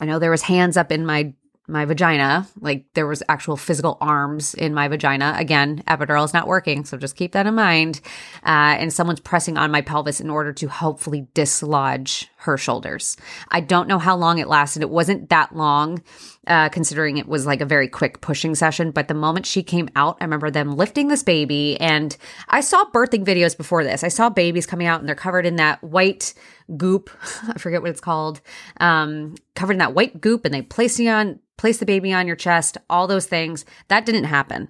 I 0.00 0.06
know 0.06 0.18
there 0.18 0.32
was 0.32 0.42
hands 0.42 0.76
up 0.76 0.90
in 0.90 1.06
my 1.06 1.34
my 1.68 1.84
vagina. 1.84 2.48
Like 2.60 2.86
there 2.94 3.06
was 3.06 3.22
actual 3.28 3.56
physical 3.56 3.96
arms 4.00 4.54
in 4.54 4.74
my 4.74 4.88
vagina. 4.88 5.34
Again, 5.38 5.82
epidural 5.86 6.24
is 6.24 6.34
not 6.34 6.46
working, 6.46 6.84
so 6.84 6.96
just 6.96 7.16
keep 7.16 7.32
that 7.32 7.46
in 7.46 7.54
mind. 7.54 8.00
Uh, 8.44 8.76
and 8.78 8.92
someone's 8.92 9.20
pressing 9.20 9.56
on 9.56 9.70
my 9.70 9.80
pelvis 9.80 10.20
in 10.20 10.28
order 10.28 10.52
to 10.52 10.68
hopefully 10.68 11.28
dislodge 11.34 12.28
her 12.38 12.58
shoulders. 12.58 13.16
I 13.50 13.60
don't 13.60 13.88
know 13.88 13.98
how 13.98 14.16
long 14.16 14.38
it 14.38 14.48
lasted. 14.48 14.82
It 14.82 14.90
wasn't 14.90 15.28
that 15.30 15.54
long, 15.54 16.02
uh, 16.46 16.68
considering 16.70 17.18
it 17.18 17.28
was 17.28 17.46
like 17.46 17.60
a 17.60 17.66
very 17.66 17.88
quick 17.88 18.20
pushing 18.20 18.54
session. 18.54 18.90
But 18.90 19.08
the 19.08 19.14
moment 19.14 19.46
she 19.46 19.62
came 19.62 19.88
out, 19.94 20.16
I 20.20 20.24
remember 20.24 20.50
them 20.50 20.76
lifting 20.76 21.08
this 21.08 21.22
baby. 21.22 21.78
And 21.80 22.16
I 22.48 22.60
saw 22.60 22.84
birthing 22.86 23.24
videos 23.24 23.56
before 23.56 23.84
this. 23.84 24.02
I 24.02 24.08
saw 24.08 24.28
babies 24.28 24.66
coming 24.66 24.86
out 24.86 25.00
and 25.00 25.08
they're 25.08 25.14
covered 25.14 25.46
in 25.46 25.56
that 25.56 25.82
white 25.82 26.34
goop. 26.76 27.10
I 27.48 27.58
forget 27.58 27.82
what 27.82 27.90
it's 27.90 28.00
called. 28.00 28.40
Um, 28.80 29.36
covered 29.54 29.74
in 29.74 29.78
that 29.78 29.94
white 29.94 30.20
goop, 30.20 30.44
and 30.44 30.52
they 30.52 30.62
place 30.62 30.98
you 30.98 31.10
on 31.10 31.38
place 31.58 31.78
the 31.78 31.86
baby 31.86 32.12
on 32.12 32.26
your 32.26 32.36
chest. 32.36 32.76
All 32.90 33.06
those 33.06 33.26
things 33.26 33.64
that 33.88 34.04
didn't 34.04 34.24
happen. 34.24 34.68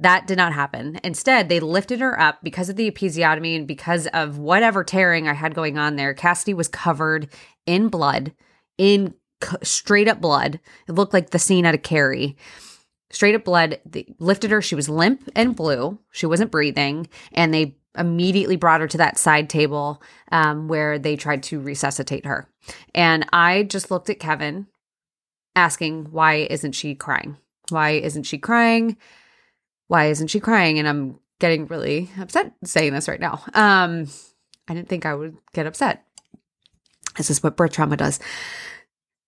That 0.00 0.28
did 0.28 0.38
not 0.38 0.52
happen. 0.52 1.00
Instead, 1.02 1.48
they 1.48 1.58
lifted 1.58 1.98
her 1.98 2.18
up 2.20 2.38
because 2.44 2.68
of 2.68 2.76
the 2.76 2.88
episiotomy 2.88 3.56
and 3.56 3.66
because 3.66 4.06
of 4.08 4.38
whatever 4.38 4.84
tearing 4.84 5.26
I 5.26 5.32
had 5.32 5.54
going 5.54 5.76
on 5.76 5.96
there. 5.96 6.14
Cassidy 6.14 6.54
was 6.54 6.68
covered 6.68 7.28
in 7.66 7.88
blood, 7.88 8.32
in 8.76 9.14
straight 9.62 10.08
up 10.08 10.20
blood. 10.20 10.60
It 10.88 10.92
looked 10.92 11.12
like 11.12 11.30
the 11.30 11.38
scene 11.38 11.66
out 11.66 11.74
of 11.74 11.82
Carrie. 11.82 12.36
Straight 13.10 13.34
up 13.34 13.44
blood. 13.44 13.80
They 13.86 14.14
lifted 14.18 14.50
her. 14.50 14.60
She 14.60 14.74
was 14.74 14.88
limp 14.88 15.28
and 15.34 15.56
blue. 15.56 15.98
She 16.10 16.26
wasn't 16.26 16.50
breathing. 16.50 17.08
And 17.32 17.52
they 17.52 17.76
immediately 17.96 18.56
brought 18.56 18.80
her 18.80 18.88
to 18.88 18.98
that 18.98 19.18
side 19.18 19.48
table 19.48 20.02
um, 20.30 20.68
where 20.68 20.98
they 20.98 21.16
tried 21.16 21.42
to 21.44 21.60
resuscitate 21.60 22.26
her. 22.26 22.48
And 22.94 23.26
I 23.32 23.62
just 23.62 23.90
looked 23.90 24.10
at 24.10 24.20
Kevin 24.20 24.66
asking, 25.56 26.12
why 26.12 26.46
isn't 26.50 26.72
she 26.72 26.94
crying? 26.94 27.38
Why 27.70 27.92
isn't 27.92 28.24
she 28.24 28.38
crying? 28.38 28.96
why 29.88 30.06
isn't 30.06 30.28
she 30.28 30.38
crying? 30.38 30.78
And 30.78 30.86
I'm 30.86 31.18
getting 31.40 31.66
really 31.66 32.10
upset 32.20 32.52
saying 32.62 32.92
this 32.92 33.08
right 33.08 33.20
now. 33.20 33.42
Um, 33.54 34.06
I 34.68 34.74
didn't 34.74 34.88
think 34.88 35.04
I 35.04 35.14
would 35.14 35.36
get 35.52 35.66
upset. 35.66 36.04
This 37.16 37.30
is 37.30 37.42
what 37.42 37.56
birth 37.56 37.72
trauma 37.72 37.96
does. 37.96 38.20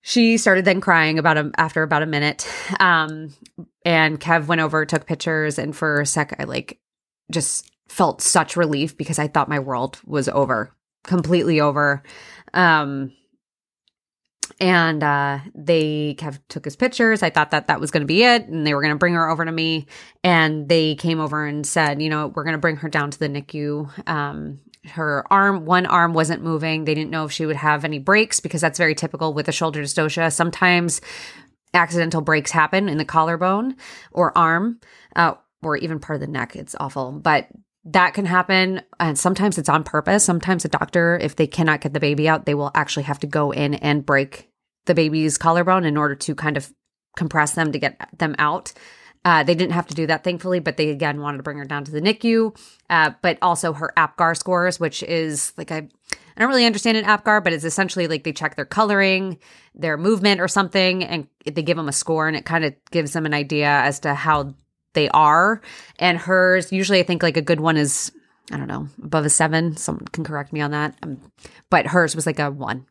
She 0.03 0.39
started 0.39 0.65
then 0.65 0.81
crying 0.81 1.19
about 1.19 1.37
a, 1.37 1.51
after 1.57 1.83
about 1.83 2.03
a 2.03 2.07
minute. 2.07 2.49
Um, 2.81 3.35
and 3.85 4.19
Kev 4.21 4.47
went 4.47 4.61
over, 4.61 4.87
took 4.87 5.07
pictures, 5.07 5.59
and 5.59 5.77
for 5.77 6.01
a 6.01 6.07
sec, 6.07 6.37
I 6.39 6.45
like 6.45 6.79
just 7.31 7.71
felt 7.89 8.23
such 8.23 8.57
relief 8.57 8.97
because 8.97 9.19
I 9.19 9.29
thought 9.29 9.49
my 9.49 9.59
world 9.59 9.99
was 10.05 10.29
over, 10.29 10.75
completely 11.05 11.61
over. 11.61 12.03
Um, 12.55 13.13
and 14.59 15.03
uh, 15.03 15.39
they 15.55 16.15
Kev 16.19 16.39
took 16.49 16.65
his 16.65 16.77
pictures. 16.77 17.23
I 17.23 17.31
thought 17.31 17.51
that 17.51 17.69
that 17.69 17.81
was 17.81 17.91
going 17.91 18.03
to 18.03 18.07
be 18.07 18.25
it, 18.25 18.47
and 18.47 18.67
they 18.67 18.75
were 18.75 18.83
going 18.83 18.95
to 18.95 18.99
bring 18.99 19.15
her 19.15 19.29
over 19.29 19.45
to 19.45 19.53
me. 19.53 19.87
And 20.23 20.69
they 20.69 20.95
came 20.97 21.21
over 21.21 21.47
and 21.47 21.67
said, 21.67 22.03
you 22.03 22.11
know, 22.11 22.29
we're 22.29 22.45
going 22.45 22.55
to 22.55 22.59
bring 22.59 22.77
her 22.77 22.89
down 22.89 23.11
to 23.11 23.19
the 23.19 23.29
NICU. 23.29 24.09
Um, 24.09 24.61
her 24.87 25.25
arm, 25.31 25.67
one 25.67 25.87
arm 25.87 26.15
wasn't 26.15 26.43
moving. 26.43 26.85
They 26.85 26.95
didn't 26.95 27.11
know 27.11 27.25
if 27.25 27.33
she 27.33 27.47
would 27.47 27.57
have 27.57 27.85
any 27.85 27.99
breaks 27.99 28.41
because 28.41 28.61
that's 28.61 28.79
very 28.79 28.95
typical 28.95 29.35
with 29.35 29.49
a 29.49 29.53
shoulder 29.53 29.83
dystocia. 29.83 30.33
Sometimes 30.33 31.01
accidental 31.75 32.21
breaks 32.21 32.51
happen 32.51 32.89
in 32.89 32.99
the 32.99 33.05
collarbone 33.05 33.77
or 34.13 34.37
arm, 34.37 34.81
uh, 35.17 35.35
or 35.63 35.77
even 35.77 36.01
part 36.01 36.17
of 36.17 36.21
the 36.21 36.33
neck. 36.33 36.57
It's 36.57 36.75
awful, 36.81 37.13
but 37.13 37.49
that 37.85 38.15
can 38.15 38.27
happen 38.27 38.83
and 38.99 39.19
sometimes 39.19 39.57
it's 39.57 39.71
on 39.71 39.83
purpose 39.83 40.23
sometimes 40.23 40.67
a 40.67 40.69
doctor 40.69 41.19
if 41.23 41.37
they 41.37 41.47
cannot 41.47 41.81
get 41.81 41.95
the 41.95 41.99
baby 41.99 42.29
out 42.29 42.45
they 42.45 42.53
will 42.53 42.71
actually 42.75 43.05
have 43.05 43.19
to 43.19 43.27
go 43.27 43.53
in 43.53 43.73
and 43.73 44.05
break 44.05 44.51
the 44.85 44.95
baby's 44.95 45.39
collarbone 45.39 45.85
in 45.85 45.97
order 45.97 46.15
to 46.15 46.35
kind 46.35 46.57
of 46.57 46.73
compress 47.17 47.53
them 47.55 47.73
to 47.73 47.79
get 47.79 48.09
them 48.17 48.35
out. 48.39 48.73
Uh, 49.25 49.43
they 49.43 49.55
didn't 49.55 49.73
have 49.73 49.87
to 49.87 49.95
do 49.95 50.07
that, 50.07 50.25
thankfully, 50.25 50.61
but 50.61 50.77
they 50.77 50.89
again 50.89 51.21
wanted 51.21 51.37
to 51.37 51.43
bring 51.43 51.59
her 51.59 51.65
down 51.65 51.85
to 51.85 51.91
the 51.91 52.01
NICU. 52.01 52.57
Uh, 52.89 53.13
but 53.21 53.39
also 53.43 53.73
her 53.73 53.93
APGAR 53.97 54.37
scores, 54.37 54.81
which 54.81 55.03
is 55.03 55.53
like 55.57 55.71
I, 55.71 55.77
I 55.77 56.41
don't 56.41 56.49
really 56.49 56.65
understand 56.65 56.97
an 56.97 57.05
APGAR, 57.05 57.45
but 57.45 57.53
it's 57.53 57.65
essentially 57.65 58.09
like 58.09 58.25
they 58.25 58.33
check 58.33 58.57
their 58.57 58.65
coloring, 58.65 59.39
their 59.75 59.99
movement, 59.99 60.41
or 60.41 60.49
something, 60.49 61.05
and 61.05 61.27
they 61.45 61.63
give 61.63 61.77
them 61.77 61.89
a 61.89 61.93
score, 61.93 62.29
and 62.29 62.37
it 62.37 62.47
kind 62.47 62.65
of 62.65 62.75
gives 62.91 63.13
them 63.13 63.27
an 63.27 63.35
idea 63.35 63.69
as 63.69 64.01
to 64.01 64.15
how 64.15 64.55
they 64.95 65.09
are. 65.11 65.61
And 65.99 66.19
hers, 66.19 66.73
usually, 66.73 67.01
I 67.01 67.03
think 67.03 67.23
like 67.23 67.37
a 67.37 67.43
good 67.43 67.61
one 67.61 67.77
is 67.77 68.13
I 68.51 68.57
don't 68.57 68.69
know 68.69 68.89
above 69.03 69.27
a 69.27 69.31
seven. 69.31 69.77
Someone 69.77 70.07
can 70.07 70.25
correct 70.25 70.53
me 70.53 70.63
on 70.63 70.71
that, 70.71 70.97
um, 71.03 71.21
but 71.69 71.87
hers 71.87 72.17
was 72.17 72.27
like 72.27 72.39
a 72.39 72.51
one. 72.51 72.87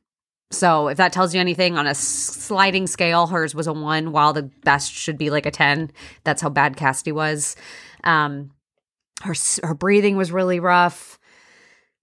So 0.52 0.88
if 0.88 0.98
that 0.98 1.14
tells 1.14 1.34
you 1.34 1.40
anything 1.40 1.78
on 1.78 1.86
a 1.86 1.94
sliding 1.94 2.88
scale, 2.88 3.28
hers 3.28 3.54
was 3.54 3.68
a 3.68 3.74
one, 3.74 4.12
while 4.12 4.34
the 4.34 4.50
best 4.64 4.92
should 4.92 5.18
be 5.18 5.30
like 5.30 5.46
a 5.46 5.52
10. 5.52 5.92
That's 6.24 6.42
how 6.42 6.50
bad 6.50 6.76
Cassidy 6.76 7.12
was. 7.12 7.56
Um, 8.04 8.52
her, 9.22 9.36
her 9.64 9.76
breathing 9.76 10.18
was 10.18 10.32
really 10.32 10.60
rough. 10.60 11.20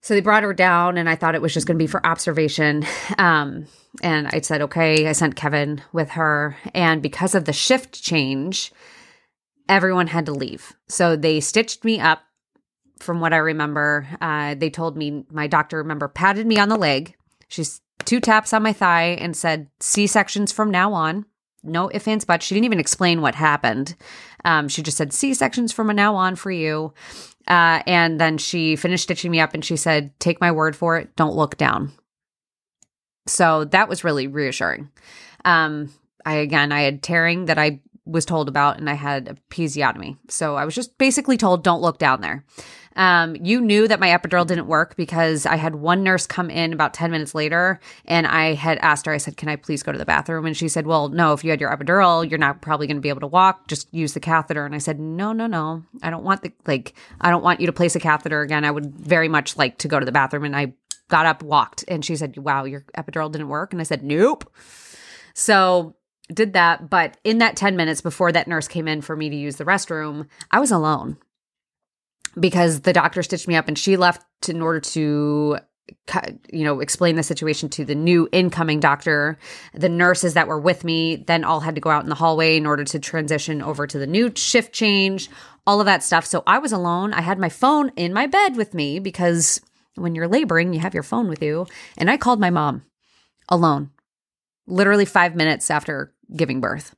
So 0.01 0.13
they 0.13 0.21
brought 0.21 0.43
her 0.43 0.53
down, 0.53 0.97
and 0.97 1.09
I 1.09 1.15
thought 1.15 1.35
it 1.35 1.41
was 1.41 1.53
just 1.53 1.67
going 1.67 1.77
to 1.77 1.83
be 1.83 1.87
for 1.87 2.05
observation. 2.05 2.85
Um, 3.17 3.65
and 4.03 4.27
I 4.27 4.41
said, 4.41 4.61
okay, 4.61 5.07
I 5.07 5.11
sent 5.13 5.35
Kevin 5.35 5.81
with 5.91 6.11
her. 6.11 6.55
And 6.73 7.01
because 7.01 7.33
of 7.33 7.45
the 7.45 7.53
shift 7.53 8.01
change, 8.01 8.71
everyone 9.67 10.07
had 10.07 10.27
to 10.27 10.33
leave. 10.33 10.73
So 10.87 11.15
they 11.15 11.39
stitched 11.39 11.83
me 11.83 11.99
up 11.99 12.21
from 12.99 13.19
what 13.19 13.33
I 13.33 13.37
remember. 13.37 14.07
Uh, 14.21 14.55
they 14.55 14.69
told 14.69 14.97
me, 14.97 15.25
my 15.31 15.47
doctor, 15.47 15.77
remember, 15.77 16.07
patted 16.07 16.45
me 16.45 16.59
on 16.59 16.69
the 16.69 16.77
leg. 16.77 17.15
She's 17.47 17.81
two 18.07 18.19
taps 18.21 18.53
on 18.53 18.63
my 18.63 18.73
thigh 18.73 19.17
and 19.19 19.35
said, 19.35 19.67
C 19.79 20.07
sections 20.07 20.51
from 20.51 20.71
now 20.71 20.93
on. 20.93 21.25
No 21.61 21.91
ifs, 21.93 22.07
ands, 22.07 22.23
buts. 22.25 22.45
She 22.45 22.55
didn't 22.55 22.65
even 22.65 22.79
explain 22.79 23.21
what 23.21 23.35
happened. 23.35 23.95
Um, 24.45 24.69
she 24.69 24.81
just 24.81 24.97
said, 24.97 25.11
C 25.13 25.33
sections 25.33 25.73
from 25.73 25.93
now 25.95 26.15
on 26.15 26.35
for 26.35 26.49
you. 26.49 26.93
Uh, 27.47 27.83
and 27.85 28.19
then 28.19 28.37
she 28.37 28.75
finished 28.75 29.03
stitching 29.03 29.29
me 29.29 29.39
up 29.39 29.53
and 29.53 29.63
she 29.63 29.75
said, 29.75 30.17
Take 30.19 30.39
my 30.39 30.51
word 30.51 30.75
for 30.75 30.97
it, 30.97 31.15
don't 31.15 31.35
look 31.35 31.57
down. 31.57 31.91
So 33.27 33.65
that 33.65 33.89
was 33.89 34.05
really 34.05 34.27
reassuring. 34.27 34.89
Um, 35.43 35.93
I, 36.25 36.35
again, 36.35 36.71
I 36.71 36.81
had 36.81 37.03
tearing 37.03 37.45
that 37.45 37.57
I 37.57 37.81
was 38.07 38.25
told 38.25 38.47
about 38.47 38.77
and 38.77 38.89
I 38.89 38.93
had 38.93 39.27
a 39.27 39.33
episiotomy. 39.33 40.17
So 40.29 40.55
I 40.55 40.65
was 40.65 40.75
just 40.75 40.97
basically 40.97 41.37
told, 41.37 41.63
Don't 41.63 41.81
look 41.81 41.97
down 41.97 42.21
there. 42.21 42.45
Um, 42.95 43.35
you 43.35 43.61
knew 43.61 43.87
that 43.87 43.99
my 43.99 44.07
epidural 44.07 44.47
didn't 44.47 44.65
work 44.65 44.95
because 44.95 45.45
I 45.45 45.55
had 45.55 45.75
one 45.75 46.01
nurse 46.01 46.25
come 46.25 46.49
in 46.49 46.73
about 46.73 46.95
10 46.95 47.11
minutes 47.11 47.35
later 47.35 47.79
and 48.05 48.25
I 48.25 48.55
had 48.55 48.79
asked 48.79 49.05
her, 49.05 49.13
I 49.13 49.17
said, 49.17 49.37
Can 49.37 49.49
I 49.49 49.55
please 49.55 49.83
go 49.83 49.91
to 49.91 49.99
the 49.99 50.05
bathroom? 50.05 50.47
And 50.47 50.57
she 50.57 50.67
said, 50.67 50.87
Well, 50.87 51.09
no, 51.09 51.33
if 51.33 51.43
you 51.43 51.51
had 51.51 51.61
your 51.61 51.75
epidural, 51.75 52.27
you're 52.27 52.39
not 52.39 52.61
probably 52.61 52.87
going 52.87 52.97
to 52.97 53.01
be 53.01 53.09
able 53.09 53.21
to 53.21 53.27
walk. 53.27 53.67
Just 53.67 53.93
use 53.93 54.13
the 54.13 54.19
catheter. 54.19 54.65
And 54.65 54.73
I 54.73 54.79
said, 54.79 54.99
No, 54.99 55.31
no, 55.31 55.45
no. 55.45 55.83
I 56.01 56.09
don't 56.09 56.23
want 56.23 56.41
the, 56.41 56.51
like, 56.65 56.95
I 57.21 57.29
don't 57.29 57.43
want 57.43 57.59
you 57.59 57.67
to 57.67 57.73
place 57.73 57.95
a 57.95 57.99
catheter 57.99 58.41
again. 58.41 58.65
I 58.65 58.71
would 58.71 58.95
very 58.95 59.27
much 59.27 59.57
like 59.57 59.77
to 59.79 59.87
go 59.87 59.99
to 59.99 60.05
the 60.05 60.11
bathroom. 60.11 60.45
And 60.45 60.55
I 60.55 60.73
got 61.09 61.25
up, 61.25 61.43
walked, 61.43 61.85
and 61.87 62.03
she 62.03 62.15
said, 62.15 62.35
Wow, 62.37 62.63
your 62.63 62.83
epidural 62.97 63.31
didn't 63.31 63.49
work. 63.49 63.73
And 63.73 63.79
I 63.79 63.83
said, 63.83 64.03
Nope. 64.03 64.51
So 65.35 65.95
did 66.33 66.53
that. 66.53 66.89
But 66.89 67.17
in 67.23 67.37
that 67.39 67.55
10 67.55 67.75
minutes 67.75 68.01
before 68.01 68.31
that 68.31 68.47
nurse 68.47 68.67
came 68.67 68.87
in 68.87 69.01
for 69.01 69.15
me 69.15 69.29
to 69.29 69.35
use 69.35 69.55
the 69.57 69.65
restroom, 69.65 70.27
I 70.51 70.59
was 70.59 70.71
alone. 70.71 71.17
Because 72.39 72.81
the 72.81 72.93
doctor 72.93 73.23
stitched 73.23 73.47
me 73.47 73.55
up 73.55 73.67
and 73.67 73.77
she 73.77 73.97
left 73.97 74.23
in 74.47 74.61
order 74.61 74.79
to 74.79 75.57
you 76.51 76.63
know 76.65 76.81
explain 76.81 77.15
the 77.15 77.23
situation 77.23 77.69
to 77.69 77.85
the 77.85 77.95
new 77.95 78.27
incoming 78.31 78.79
doctor. 78.79 79.37
The 79.73 79.89
nurses 79.89 80.33
that 80.33 80.47
were 80.47 80.59
with 80.59 80.83
me 80.83 81.15
then 81.15 81.43
all 81.43 81.61
had 81.61 81.75
to 81.75 81.81
go 81.81 81.89
out 81.89 82.03
in 82.03 82.09
the 82.09 82.15
hallway 82.15 82.57
in 82.57 82.65
order 82.65 82.83
to 82.83 82.99
transition 82.99 83.61
over 83.61 83.87
to 83.87 83.97
the 83.97 84.07
new 84.07 84.31
shift 84.35 84.73
change 84.73 85.29
all 85.65 85.81
of 85.81 85.85
that 85.85 86.01
stuff. 86.01 86.25
So 86.25 86.43
i 86.47 86.57
was 86.57 86.71
alone. 86.71 87.13
I 87.13 87.21
had 87.21 87.37
my 87.37 87.49
phone 87.49 87.91
in 87.95 88.13
my 88.13 88.25
bed 88.25 88.55
with 88.55 88.73
me 88.73 88.99
because 88.99 89.61
when 89.95 90.15
you're 90.15 90.27
laboring 90.27 90.73
you 90.73 90.79
have 90.79 90.93
your 90.93 91.03
phone 91.03 91.27
with 91.27 91.41
you. 91.41 91.67
And 91.97 92.09
i 92.09 92.17
called 92.17 92.39
my 92.39 92.49
mom 92.49 92.83
alone 93.49 93.91
literally 94.67 95.05
5 95.05 95.35
minutes 95.35 95.71
after 95.71 96.13
giving 96.35 96.61
birth 96.61 96.95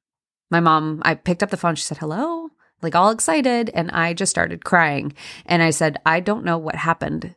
my 0.50 0.60
mom 0.60 1.02
i 1.04 1.14
picked 1.14 1.44
up 1.44 1.50
the 1.50 1.58
phone 1.58 1.76
she 1.76 1.84
said 1.84 1.98
hello 1.98 2.50
like 2.82 2.96
all 2.96 3.12
excited. 3.12 3.70
And 3.74 3.92
I 3.92 4.14
just 4.14 4.30
started 4.30 4.66
crying. 4.66 5.14
And 5.46 5.62
I 5.62 5.70
said, 5.72 5.98
I 6.06 6.20
don't 6.20 6.46
know 6.46 6.58
what 6.58 6.76
happened 6.76 7.36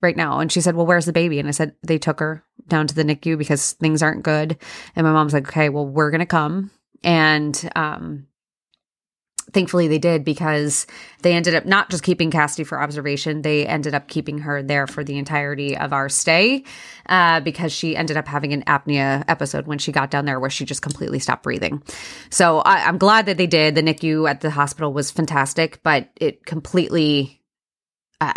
right 0.00 0.16
now. 0.16 0.40
And 0.40 0.50
she 0.50 0.60
said, 0.60 0.74
Well, 0.74 0.86
where's 0.86 1.06
the 1.06 1.12
baby? 1.12 1.38
And 1.38 1.48
I 1.48 1.52
said, 1.52 1.74
They 1.82 1.98
took 1.98 2.20
her 2.20 2.44
down 2.68 2.86
to 2.86 2.94
the 2.94 3.04
NICU 3.04 3.38
because 3.38 3.72
things 3.74 4.02
aren't 4.02 4.24
good. 4.24 4.56
And 4.96 5.06
my 5.06 5.12
mom's 5.12 5.32
like, 5.32 5.48
Okay, 5.48 5.68
well, 5.68 5.86
we're 5.86 6.10
going 6.10 6.20
to 6.20 6.26
come. 6.26 6.70
And 7.04 7.70
um, 7.76 8.26
thankfully 9.52 9.88
they 9.88 9.98
did 9.98 10.24
because 10.24 10.86
they 11.22 11.32
ended 11.34 11.54
up 11.54 11.64
not 11.64 11.90
just 11.90 12.02
keeping 12.02 12.30
Cassidy 12.30 12.64
for 12.64 12.80
observation, 12.80 13.42
they 13.42 13.66
ended 13.66 13.94
up 13.94 14.08
keeping 14.08 14.38
her 14.38 14.62
there 14.62 14.86
for 14.86 15.04
the 15.04 15.18
entirety 15.18 15.76
of 15.76 15.92
our 15.92 16.08
stay 16.08 16.64
uh, 17.08 17.40
because 17.40 17.72
she 17.72 17.96
ended 17.96 18.16
up 18.16 18.26
having 18.26 18.52
an 18.52 18.62
apnea 18.62 19.24
episode 19.28 19.66
when 19.66 19.78
she 19.78 19.92
got 19.92 20.10
down 20.10 20.24
there 20.24 20.40
where 20.40 20.50
she 20.50 20.64
just 20.64 20.82
completely 20.82 21.18
stopped 21.18 21.42
breathing. 21.42 21.82
So 22.30 22.58
I, 22.60 22.86
I'm 22.86 22.98
glad 22.98 23.26
that 23.26 23.36
they 23.36 23.46
did. 23.46 23.74
The 23.74 23.82
NICU 23.82 24.28
at 24.28 24.40
the 24.40 24.50
hospital 24.50 24.92
was 24.92 25.10
fantastic, 25.10 25.82
but 25.82 26.08
it 26.16 26.46
completely, 26.46 27.40
uh, 28.20 28.32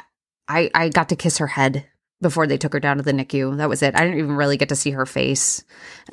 I, 0.47 0.69
I 0.73 0.89
got 0.89 1.09
to 1.09 1.15
kiss 1.15 1.37
her 1.37 1.47
head 1.47 1.85
before 2.21 2.47
they 2.47 2.57
took 2.57 2.73
her 2.73 2.79
down 2.79 2.97
to 2.97 3.03
the 3.03 3.11
NICU. 3.11 3.57
That 3.57 3.69
was 3.69 3.83
it. 3.83 3.95
I 3.95 4.01
didn't 4.01 4.19
even 4.19 4.35
really 4.35 4.57
get 4.57 4.69
to 4.69 4.75
see 4.75 4.91
her 4.91 5.05
face. 5.05 5.63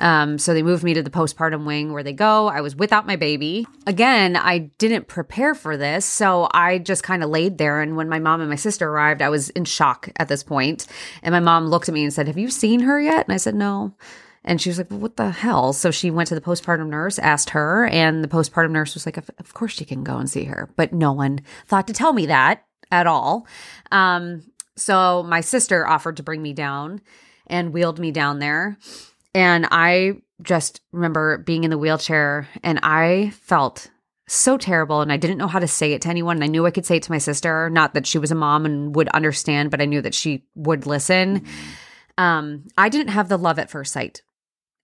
Um, 0.01 0.37
so 0.37 0.53
they 0.53 0.61
moved 0.61 0.83
me 0.83 0.93
to 0.93 1.01
the 1.01 1.09
postpartum 1.09 1.65
wing 1.65 1.93
where 1.93 2.03
they 2.03 2.13
go. 2.13 2.47
I 2.47 2.61
was 2.61 2.75
without 2.75 3.07
my 3.07 3.15
baby. 3.15 3.65
Again, 3.87 4.35
I 4.35 4.71
didn't 4.77 5.07
prepare 5.07 5.55
for 5.55 5.77
this. 5.77 6.05
So 6.05 6.49
I 6.53 6.77
just 6.77 7.03
kind 7.03 7.23
of 7.23 7.29
laid 7.29 7.57
there. 7.57 7.81
And 7.81 7.95
when 7.95 8.09
my 8.09 8.19
mom 8.19 8.41
and 8.41 8.49
my 8.49 8.57
sister 8.57 8.89
arrived, 8.89 9.21
I 9.21 9.29
was 9.29 9.49
in 9.51 9.65
shock 9.65 10.09
at 10.17 10.27
this 10.27 10.43
point. 10.43 10.87
And 11.21 11.31
my 11.31 11.39
mom 11.39 11.67
looked 11.67 11.87
at 11.87 11.95
me 11.95 12.03
and 12.03 12.13
said, 12.13 12.27
Have 12.27 12.37
you 12.37 12.49
seen 12.49 12.81
her 12.81 12.99
yet? 12.99 13.25
And 13.25 13.33
I 13.33 13.37
said, 13.37 13.55
No. 13.55 13.95
And 14.45 14.59
she 14.59 14.69
was 14.69 14.77
like, 14.77 14.91
well, 14.91 14.99
what 14.99 15.15
the 15.15 15.31
hell? 15.31 15.71
So 15.71 15.89
she 15.89 16.11
went 16.11 16.27
to 16.27 16.35
the 16.35 16.41
postpartum 16.41 16.89
nurse, 16.89 17.17
asked 17.17 17.51
her, 17.51 17.85
and 17.85 18.21
the 18.21 18.27
postpartum 18.27 18.71
nurse 18.71 18.93
was 18.93 19.05
like, 19.05 19.15
of, 19.15 19.29
of 19.39 19.53
course 19.53 19.71
she 19.71 19.85
can 19.85 20.03
go 20.03 20.17
and 20.17 20.29
see 20.29 20.43
her. 20.43 20.69
But 20.75 20.91
no 20.91 21.13
one 21.13 21.39
thought 21.65 21.87
to 21.87 21.93
tell 21.93 22.11
me 22.11 22.25
that 22.25 22.65
at 22.91 23.07
all. 23.07 23.47
Um, 23.91 24.43
so 24.75 25.23
my 25.23 25.41
sister 25.41 25.87
offered 25.87 26.17
to 26.17 26.23
bring 26.23 26.41
me 26.41 26.53
down 26.53 27.01
and 27.47 27.73
wheeled 27.73 27.99
me 27.99 28.11
down 28.11 28.39
there. 28.39 28.77
And 29.35 29.67
I 29.71 30.21
just 30.41 30.81
remember 30.91 31.37
being 31.39 31.63
in 31.63 31.69
the 31.69 31.77
wheelchair 31.77 32.47
and 32.63 32.79
I 32.83 33.31
felt 33.41 33.89
so 34.27 34.57
terrible 34.57 35.01
and 35.01 35.11
I 35.11 35.17
didn't 35.17 35.37
know 35.37 35.47
how 35.47 35.59
to 35.59 35.67
say 35.67 35.93
it 35.93 36.01
to 36.03 36.09
anyone. 36.09 36.37
And 36.37 36.43
I 36.43 36.47
knew 36.47 36.65
I 36.65 36.71
could 36.71 36.85
say 36.85 36.97
it 36.97 37.03
to 37.03 37.11
my 37.11 37.17
sister, 37.17 37.69
not 37.69 37.93
that 37.93 38.07
she 38.07 38.17
was 38.17 38.31
a 38.31 38.35
mom 38.35 38.65
and 38.65 38.95
would 38.95 39.09
understand, 39.09 39.71
but 39.71 39.81
I 39.81 39.85
knew 39.85 40.01
that 40.01 40.15
she 40.15 40.43
would 40.55 40.85
listen. 40.85 41.45
Um, 42.17 42.65
I 42.77 42.89
didn't 42.89 43.09
have 43.09 43.29
the 43.29 43.37
love 43.37 43.59
at 43.59 43.69
first 43.69 43.91
sight. 43.91 44.21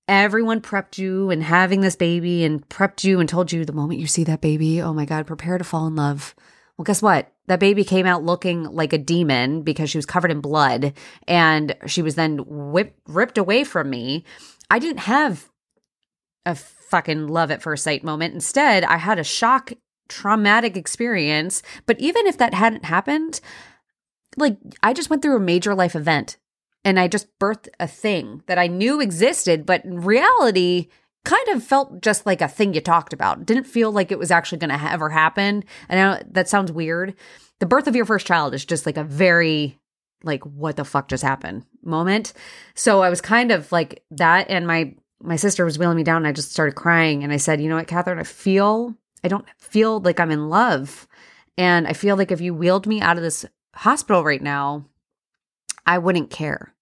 Everyone 0.08 0.62
prepped 0.62 0.98
you 0.98 1.29
and 1.29 1.43
having 1.43 1.81
this 1.81 1.96
baby 1.96 2.43
and 2.43 2.67
prepped 2.67 3.03
you 3.03 3.19
and 3.19 3.29
told 3.29 3.51
you 3.51 3.63
the 3.63 3.74
moment 3.74 4.00
you 4.00 4.08
see 4.08 4.24
that 4.24 4.41
baby, 4.41 4.81
oh 4.81 4.93
my 4.93 5.05
God, 5.05 5.27
prepare 5.27 5.60
to 5.60 5.63
fall 5.63 5.86
in 5.86 5.96
love. 5.96 6.34
Well, 6.79 6.86
guess 6.86 7.01
what? 7.01 7.33
That 7.48 7.59
baby 7.59 7.83
came 7.83 8.05
out 8.05 8.24
looking 8.24 8.63
like 8.63 8.93
a 8.93 8.98
demon 8.98 9.63
because 9.63 9.89
she 9.89 9.98
was 9.98 10.05
covered 10.05 10.31
in 10.31 10.39
blood 10.39 10.93
and 11.27 11.75
she 11.88 12.01
was 12.01 12.15
then 12.15 12.38
whipped, 12.48 12.98
ripped 13.05 13.38
away 13.38 13.65
from 13.65 13.89
me. 13.89 14.24
I 14.69 14.79
didn't 14.79 15.01
have 15.01 15.50
a 16.45 16.55
fucking 16.55 17.27
love 17.27 17.51
at 17.51 17.62
first 17.62 17.83
sight 17.83 18.01
moment. 18.01 18.33
Instead, 18.33 18.86
I 18.86 18.95
had 18.95 19.19
a 19.19 19.25
shock, 19.25 19.74
traumatic 20.07 20.77
experience. 20.77 21.62
But 21.86 22.00
even 22.00 22.25
if 22.27 22.38
that 22.38 22.53
hadn't 22.53 22.86
happened, 22.86 23.41
like 24.38 24.55
I 24.81 24.93
just 24.93 25.09
went 25.09 25.21
through 25.21 25.36
a 25.36 25.41
major 25.41 25.75
life 25.75 25.98
event 25.98 26.38
and 26.86 26.98
I 26.98 27.09
just 27.09 27.27
birthed 27.39 27.67
a 27.77 27.88
thing 27.88 28.41
that 28.48 28.57
I 28.57 28.67
knew 28.67 29.01
existed, 29.01 29.65
but 29.65 29.83
in 29.83 30.00
reality, 30.00 30.88
kind 31.25 31.47
of 31.49 31.63
felt 31.63 32.01
just 32.01 32.25
like 32.25 32.41
a 32.41 32.47
thing 32.47 32.73
you 32.73 32.81
talked 32.81 33.13
about. 33.13 33.45
didn't 33.45 33.65
feel 33.65 33.91
like 33.91 34.11
it 34.11 34.19
was 34.19 34.31
actually 34.31 34.57
going 34.57 34.77
to 34.77 34.91
ever 34.91 35.09
happen. 35.09 35.63
And 35.88 36.23
that 36.31 36.49
sounds 36.49 36.71
weird. 36.71 37.15
The 37.59 37.65
birth 37.65 37.88
of 37.88 37.95
your 37.95 38.05
first 38.05 38.25
child 38.25 38.53
is 38.53 38.65
just 38.65 38.85
like 38.85 38.97
a 38.97 39.03
very 39.03 39.77
like 40.23 40.43
what 40.43 40.75
the 40.75 40.83
fuck 40.85 41.07
just 41.07 41.23
happened 41.23 41.65
moment. 41.83 42.33
So 42.75 43.01
I 43.01 43.09
was 43.09 43.21
kind 43.21 43.51
of 43.51 43.71
like 43.71 44.03
that 44.11 44.49
and 44.49 44.67
my 44.67 44.95
my 45.21 45.35
sister 45.35 45.65
was 45.65 45.77
wheeling 45.77 45.97
me 45.97 46.03
down 46.03 46.17
and 46.17 46.27
I 46.27 46.31
just 46.31 46.51
started 46.51 46.75
crying 46.75 47.23
and 47.23 47.33
I 47.33 47.38
said, 47.38 47.61
"You 47.61 47.69
know 47.69 47.75
what, 47.75 47.88
Catherine, 47.88 48.19
I 48.19 48.23
feel 48.23 48.95
I 49.23 49.27
don't 49.27 49.45
feel 49.57 49.99
like 49.99 50.19
I'm 50.19 50.31
in 50.31 50.49
love. 50.49 51.07
And 51.57 51.88
I 51.88 51.93
feel 51.93 52.15
like 52.15 52.31
if 52.31 52.39
you 52.39 52.53
wheeled 52.53 52.88
me 52.88 53.01
out 53.01 53.17
of 53.17 53.23
this 53.23 53.45
hospital 53.75 54.23
right 54.23 54.41
now, 54.41 54.85
I 55.85 55.97
wouldn't 55.97 56.29
care." 56.29 56.73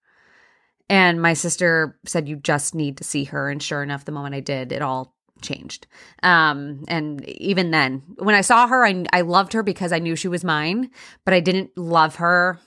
And 0.89 1.21
my 1.21 1.33
sister 1.33 1.99
said, 2.05 2.27
You 2.27 2.37
just 2.37 2.75
need 2.75 2.97
to 2.97 3.03
see 3.03 3.25
her. 3.25 3.49
And 3.49 3.61
sure 3.61 3.83
enough, 3.83 4.05
the 4.05 4.11
moment 4.11 4.35
I 4.35 4.39
did, 4.39 4.71
it 4.71 4.81
all 4.81 5.15
changed. 5.41 5.87
Um, 6.23 6.83
and 6.87 7.23
even 7.27 7.71
then, 7.71 8.03
when 8.17 8.35
I 8.35 8.41
saw 8.41 8.67
her, 8.67 8.85
I, 8.85 9.05
I 9.13 9.21
loved 9.21 9.53
her 9.53 9.63
because 9.63 9.91
I 9.91 9.99
knew 9.99 10.15
she 10.15 10.27
was 10.27 10.43
mine, 10.43 10.89
but 11.25 11.33
I 11.33 11.39
didn't 11.39 11.77
love 11.77 12.15
her 12.15 12.59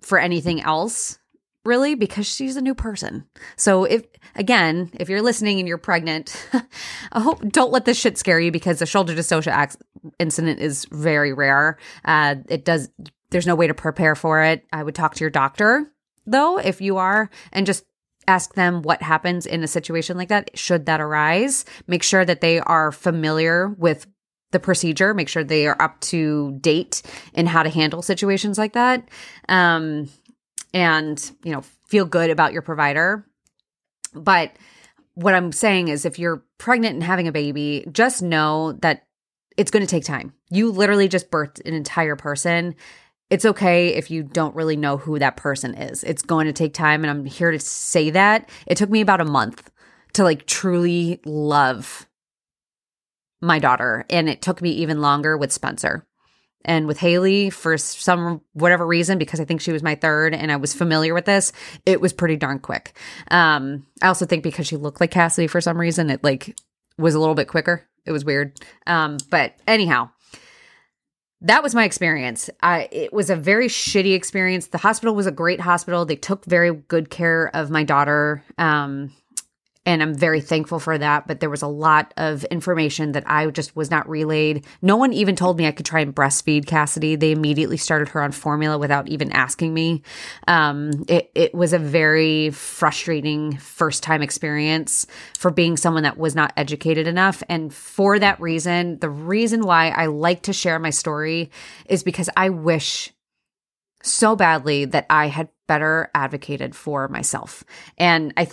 for 0.00 0.18
anything 0.18 0.60
else 0.60 1.18
really 1.64 1.94
because 1.94 2.26
she's 2.26 2.56
a 2.56 2.62
new 2.62 2.74
person. 2.74 3.24
So 3.56 3.84
if 3.84 4.04
again, 4.36 4.90
if 4.94 5.08
you're 5.08 5.22
listening 5.22 5.58
and 5.58 5.66
you're 5.66 5.78
pregnant, 5.78 6.36
I 7.12 7.20
hope 7.20 7.40
don't 7.50 7.72
let 7.72 7.86
this 7.86 7.98
shit 7.98 8.18
scare 8.18 8.38
you 8.38 8.52
because 8.52 8.78
the 8.78 8.86
shoulder 8.86 9.14
dystocia 9.14 9.74
incident 10.18 10.60
is 10.60 10.84
very 10.90 11.32
rare. 11.32 11.78
Uh, 12.04 12.36
it 12.48 12.64
does. 12.64 12.90
There's 13.30 13.46
no 13.46 13.54
way 13.54 13.66
to 13.66 13.74
prepare 13.74 14.14
for 14.14 14.42
it. 14.42 14.64
I 14.72 14.82
would 14.82 14.94
talk 14.94 15.14
to 15.14 15.20
your 15.20 15.30
doctor 15.30 15.90
though, 16.26 16.58
if 16.58 16.80
you 16.80 16.96
are, 16.96 17.30
and 17.52 17.66
just 17.66 17.84
ask 18.26 18.54
them 18.54 18.82
what 18.82 19.02
happens 19.02 19.46
in 19.46 19.62
a 19.62 19.68
situation 19.68 20.16
like 20.16 20.28
that, 20.28 20.50
should 20.58 20.86
that 20.86 21.00
arise. 21.00 21.64
Make 21.86 22.02
sure 22.02 22.24
that 22.24 22.40
they 22.40 22.58
are 22.60 22.90
familiar 22.92 23.68
with 23.68 24.06
the 24.52 24.60
procedure, 24.60 25.12
make 25.12 25.28
sure 25.28 25.44
they 25.44 25.66
are 25.66 25.80
up 25.82 26.00
to 26.00 26.56
date 26.60 27.02
in 27.34 27.46
how 27.46 27.62
to 27.62 27.68
handle 27.68 28.02
situations 28.02 28.56
like 28.56 28.72
that. 28.72 29.08
Um, 29.48 30.08
and, 30.72 31.30
you 31.42 31.52
know, 31.52 31.62
feel 31.88 32.04
good 32.04 32.30
about 32.30 32.52
your 32.52 32.62
provider. 32.62 33.26
But 34.14 34.52
what 35.14 35.34
I'm 35.34 35.52
saying 35.52 35.88
is 35.88 36.04
if 36.04 36.18
you're 36.18 36.44
pregnant 36.58 36.94
and 36.94 37.02
having 37.02 37.28
a 37.28 37.32
baby, 37.32 37.84
just 37.92 38.22
know 38.22 38.72
that 38.80 39.06
it's 39.56 39.70
going 39.70 39.84
to 39.84 39.90
take 39.90 40.04
time. 40.04 40.32
You 40.50 40.70
literally 40.70 41.08
just 41.08 41.30
birthed 41.30 41.64
an 41.66 41.74
entire 41.74 42.16
person 42.16 42.74
it's 43.34 43.44
okay 43.44 43.88
if 43.88 44.12
you 44.12 44.22
don't 44.22 44.54
really 44.54 44.76
know 44.76 44.96
who 44.96 45.18
that 45.18 45.36
person 45.36 45.74
is. 45.74 46.04
It's 46.04 46.22
going 46.22 46.46
to 46.46 46.52
take 46.52 46.72
time. 46.72 47.02
And 47.02 47.10
I'm 47.10 47.24
here 47.24 47.50
to 47.50 47.58
say 47.58 48.10
that. 48.10 48.48
It 48.64 48.76
took 48.76 48.90
me 48.90 49.00
about 49.00 49.20
a 49.20 49.24
month 49.24 49.72
to 50.12 50.22
like 50.22 50.46
truly 50.46 51.20
love 51.24 52.08
my 53.40 53.58
daughter. 53.58 54.06
And 54.08 54.28
it 54.28 54.40
took 54.40 54.62
me 54.62 54.70
even 54.70 55.00
longer 55.00 55.36
with 55.36 55.50
Spencer. 55.50 56.06
And 56.64 56.86
with 56.86 56.98
Haley, 56.98 57.50
for 57.50 57.76
some 57.76 58.40
whatever 58.52 58.86
reason, 58.86 59.18
because 59.18 59.40
I 59.40 59.44
think 59.44 59.60
she 59.60 59.72
was 59.72 59.82
my 59.82 59.96
third 59.96 60.32
and 60.32 60.52
I 60.52 60.56
was 60.56 60.72
familiar 60.72 61.12
with 61.12 61.24
this, 61.24 61.52
it 61.84 62.00
was 62.00 62.12
pretty 62.12 62.36
darn 62.36 62.60
quick. 62.60 62.96
Um, 63.32 63.84
I 64.00 64.06
also 64.06 64.26
think 64.26 64.44
because 64.44 64.68
she 64.68 64.76
looked 64.76 65.00
like 65.00 65.10
Cassidy 65.10 65.48
for 65.48 65.60
some 65.60 65.78
reason, 65.78 66.08
it 66.08 66.22
like 66.22 66.56
was 66.96 67.16
a 67.16 67.18
little 67.18 67.34
bit 67.34 67.48
quicker. 67.48 67.84
It 68.06 68.12
was 68.12 68.24
weird. 68.24 68.60
Um, 68.86 69.18
but 69.28 69.54
anyhow, 69.66 70.10
that 71.44 71.62
was 71.62 71.74
my 71.74 71.84
experience. 71.84 72.48
It 72.62 73.12
was 73.12 73.28
a 73.28 73.36
very 73.36 73.68
shitty 73.68 74.14
experience. 74.14 74.68
The 74.68 74.78
hospital 74.78 75.14
was 75.14 75.26
a 75.26 75.30
great 75.30 75.60
hospital. 75.60 76.04
They 76.06 76.16
took 76.16 76.44
very 76.46 76.72
good 76.72 77.10
care 77.10 77.50
of 77.54 77.70
my 77.70 77.84
daughter. 77.84 78.42
Um, 78.56 79.12
and 79.86 80.02
I'm 80.02 80.14
very 80.14 80.40
thankful 80.40 80.78
for 80.78 80.96
that. 80.96 81.26
But 81.26 81.40
there 81.40 81.50
was 81.50 81.62
a 81.62 81.66
lot 81.68 82.14
of 82.16 82.44
information 82.44 83.12
that 83.12 83.24
I 83.26 83.46
just 83.50 83.76
was 83.76 83.90
not 83.90 84.08
relayed. 84.08 84.64
No 84.80 84.96
one 84.96 85.12
even 85.12 85.36
told 85.36 85.58
me 85.58 85.66
I 85.66 85.72
could 85.72 85.86
try 85.86 86.00
and 86.00 86.14
breastfeed 86.14 86.66
Cassidy. 86.66 87.16
They 87.16 87.32
immediately 87.32 87.76
started 87.76 88.08
her 88.08 88.22
on 88.22 88.32
formula 88.32 88.78
without 88.78 89.08
even 89.08 89.30
asking 89.32 89.74
me. 89.74 90.02
Um, 90.48 91.04
it, 91.08 91.30
it 91.34 91.54
was 91.54 91.72
a 91.72 91.78
very 91.78 92.50
frustrating 92.50 93.56
first 93.58 94.02
time 94.02 94.22
experience 94.22 95.06
for 95.38 95.50
being 95.50 95.76
someone 95.76 96.04
that 96.04 96.18
was 96.18 96.34
not 96.34 96.52
educated 96.56 97.06
enough. 97.06 97.42
And 97.48 97.72
for 97.72 98.18
that 98.18 98.40
reason, 98.40 98.98
the 99.00 99.10
reason 99.10 99.66
why 99.66 99.88
I 99.90 100.06
like 100.06 100.42
to 100.42 100.52
share 100.52 100.78
my 100.78 100.90
story 100.90 101.50
is 101.86 102.02
because 102.02 102.30
I 102.36 102.48
wish 102.48 103.12
so 104.02 104.36
badly 104.36 104.84
that 104.84 105.06
I 105.08 105.28
had 105.28 105.48
better 105.66 106.10
advocated 106.14 106.76
for 106.76 107.08
myself. 107.08 107.64
And 107.96 108.34
I 108.36 108.48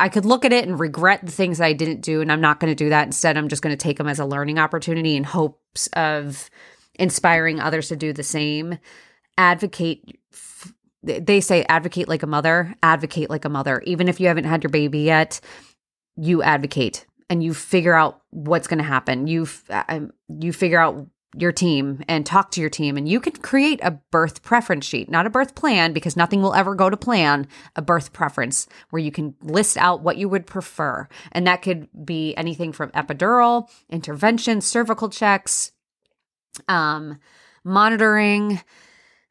I 0.00 0.08
could 0.08 0.24
look 0.24 0.44
at 0.44 0.52
it 0.52 0.66
and 0.66 0.78
regret 0.78 1.24
the 1.24 1.32
things 1.32 1.60
I 1.60 1.72
didn't 1.72 2.02
do, 2.02 2.20
and 2.20 2.30
I'm 2.30 2.40
not 2.40 2.60
going 2.60 2.70
to 2.70 2.84
do 2.84 2.90
that. 2.90 3.06
Instead, 3.06 3.36
I'm 3.36 3.48
just 3.48 3.62
going 3.62 3.76
to 3.76 3.82
take 3.82 3.98
them 3.98 4.06
as 4.06 4.20
a 4.20 4.24
learning 4.24 4.58
opportunity 4.58 5.16
in 5.16 5.24
hopes 5.24 5.88
of 5.88 6.50
inspiring 6.94 7.60
others 7.60 7.88
to 7.88 7.96
do 7.96 8.12
the 8.12 8.22
same. 8.22 8.78
Advocate. 9.36 10.18
They 11.02 11.40
say 11.40 11.64
advocate 11.68 12.08
like 12.08 12.22
a 12.22 12.26
mother, 12.26 12.74
advocate 12.82 13.30
like 13.30 13.44
a 13.44 13.48
mother. 13.48 13.82
Even 13.86 14.08
if 14.08 14.20
you 14.20 14.28
haven't 14.28 14.44
had 14.44 14.62
your 14.62 14.70
baby 14.70 15.00
yet, 15.00 15.40
you 16.16 16.42
advocate 16.42 17.06
and 17.30 17.42
you 17.42 17.54
figure 17.54 17.94
out 17.94 18.22
what's 18.30 18.66
going 18.66 18.78
to 18.78 18.84
happen. 18.84 19.26
You 19.26 19.46
um, 19.70 20.12
you 20.28 20.52
figure 20.52 20.80
out 20.80 21.06
your 21.40 21.52
team 21.52 22.02
and 22.08 22.26
talk 22.26 22.50
to 22.50 22.60
your 22.60 22.70
team 22.70 22.96
and 22.96 23.08
you 23.08 23.20
can 23.20 23.32
create 23.32 23.80
a 23.82 23.92
birth 24.10 24.42
preference 24.42 24.84
sheet 24.84 25.10
not 25.10 25.26
a 25.26 25.30
birth 25.30 25.54
plan 25.54 25.92
because 25.92 26.16
nothing 26.16 26.42
will 26.42 26.54
ever 26.54 26.74
go 26.74 26.90
to 26.90 26.96
plan 26.96 27.46
a 27.76 27.82
birth 27.82 28.12
preference 28.12 28.66
where 28.90 29.00
you 29.00 29.12
can 29.12 29.34
list 29.42 29.76
out 29.76 30.02
what 30.02 30.16
you 30.16 30.28
would 30.28 30.46
prefer. 30.46 31.08
And 31.32 31.46
that 31.46 31.62
could 31.62 31.88
be 32.04 32.34
anything 32.36 32.72
from 32.72 32.90
epidural 32.90 33.68
intervention 33.88 34.60
cervical 34.60 35.08
checks 35.08 35.72
um, 36.66 37.18
monitoring 37.64 38.60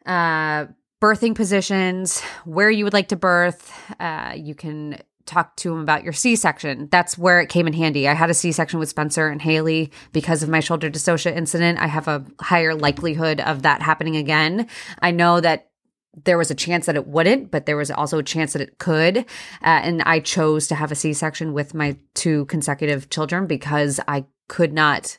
uh, 0.06 0.68
birthing 1.02 1.36
positions 1.36 2.22
where 2.46 2.70
you 2.70 2.84
would 2.84 2.94
like 2.94 3.10
to 3.10 3.16
birth. 3.16 3.72
Uh, 4.00 4.34
you 4.36 4.56
can 4.56 4.98
talk 5.28 5.56
to 5.58 5.74
him 5.74 5.82
about 5.82 6.04
your 6.04 6.14
C-section. 6.14 6.88
That's 6.92 7.18
where 7.18 7.40
it 7.40 7.50
came 7.50 7.68
in 7.68 7.74
handy. 7.74 8.08
I 8.08 8.14
had 8.14 8.30
a 8.30 8.34
C-section 8.34 8.80
with 8.80 8.90
Spencer 8.90 9.28
and 9.28 9.42
Haley 9.42 9.92
because 10.12 10.42
of 10.42 10.50
my 10.50 10.60
shoulder 10.60 10.90
dystocia 10.90 11.36
incident. 11.36 11.80
I 11.80 11.88
have 11.88 12.08
a 12.08 12.26
higher 12.40 12.74
likelihood 12.74 13.42
of 13.42 13.62
that 13.62 13.82
happening 13.82 14.16
again. 14.16 14.68
I 15.02 15.12
know 15.12 15.40
that 15.42 15.70
there 16.26 16.38
was 16.38 16.50
a 16.50 16.56
chance 16.56 16.88
that 16.88 16.96
it 16.96 17.08
wouldn't, 17.08 17.52
but 17.52 17.66
there 17.66 17.78
was 17.78 17.92
also 17.92 18.18
a 18.18 18.24
chance 18.24 18.54
that 18.54 18.62
it 18.62 18.80
could. 18.80 19.18
Uh, 19.18 19.24
and 19.62 20.02
I 20.04 20.20
chose 20.20 20.68
to 20.68 20.76
have 20.76 20.92
a 20.92 20.96
C 20.96 21.14
section 21.14 21.54
with 21.54 21.74
my 21.74 21.98
two 22.16 22.46
consecutive 22.46 23.10
children 23.10 23.46
because 23.46 24.00
I 24.08 24.26
could 24.48 24.74
not, 24.74 25.18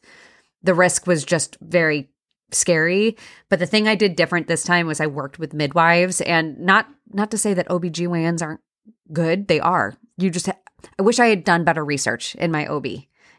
the 0.62 0.74
risk 0.74 1.06
was 1.06 1.24
just 1.24 1.56
very 1.60 2.10
scary. 2.50 3.16
But 3.48 3.58
the 3.58 3.66
thing 3.66 3.86
I 3.86 3.94
did 3.94 4.16
different 4.16 4.48
this 4.48 4.64
time 4.64 4.86
was 4.86 5.00
I 5.00 5.06
worked 5.06 5.38
with 5.38 5.54
midwives 5.54 6.20
and 6.20 6.58
not 6.58 6.88
not 7.10 7.30
to 7.30 7.38
say 7.38 7.54
that 7.54 7.68
OBGYNs 7.68 8.42
aren't 8.42 8.60
good. 9.12 9.48
They 9.48 9.60
are. 9.60 9.94
You 10.16 10.30
just 10.30 10.46
ha- 10.46 10.58
I 10.98 11.02
wish 11.02 11.18
I 11.18 11.26
had 11.26 11.44
done 11.44 11.64
better 11.64 11.84
research 11.84 12.34
in 12.36 12.50
my 12.50 12.66
OB 12.66 12.86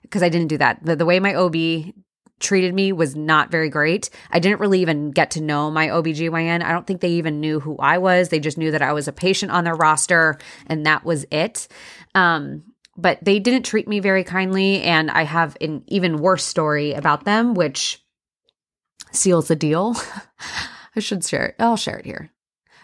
because 0.02 0.24
I 0.24 0.30
didn't 0.30 0.48
do 0.48 0.58
that. 0.58 0.84
The, 0.84 0.96
the 0.96 1.06
way 1.06 1.20
my 1.20 1.36
OB 1.36 1.94
treated 2.40 2.74
me 2.74 2.92
was 2.92 3.16
not 3.16 3.52
very 3.52 3.70
great. 3.70 4.10
I 4.32 4.40
didn't 4.40 4.60
really 4.60 4.82
even 4.82 5.12
get 5.12 5.32
to 5.32 5.42
know 5.42 5.70
my 5.70 5.88
OBGYN. 5.88 6.64
I 6.64 6.72
don't 6.72 6.88
think 6.88 7.02
they 7.02 7.12
even 7.12 7.40
knew 7.40 7.60
who 7.60 7.78
I 7.78 7.98
was. 7.98 8.30
They 8.30 8.40
just 8.40 8.58
knew 8.58 8.72
that 8.72 8.82
I 8.82 8.94
was 8.94 9.08
a 9.08 9.14
patient 9.14 9.52
on 9.52 9.66
their 9.66 9.76
roster 9.76 10.38
and 10.68 10.86
that 10.86 11.04
was 11.04 11.26
it. 11.32 11.68
Um, 12.16 12.64
but 12.96 13.20
they 13.24 13.40
didn't 13.40 13.64
treat 13.64 13.88
me 13.88 14.00
very 14.00 14.24
kindly. 14.24 14.82
And 14.82 15.12
I 15.12 15.24
have 15.24 15.58
an 15.62 15.84
even 15.88 16.18
worse 16.18 16.44
story 16.44 16.94
about 16.94 17.26
them, 17.26 17.54
which 17.54 18.04
seals 19.12 19.48
the 19.48 19.56
deal. 19.56 19.96
I 20.96 21.00
should 21.00 21.26
share 21.26 21.48
it. 21.48 21.56
I'll 21.60 21.78
share 21.78 21.98
it 21.98 22.06
here. 22.06 22.32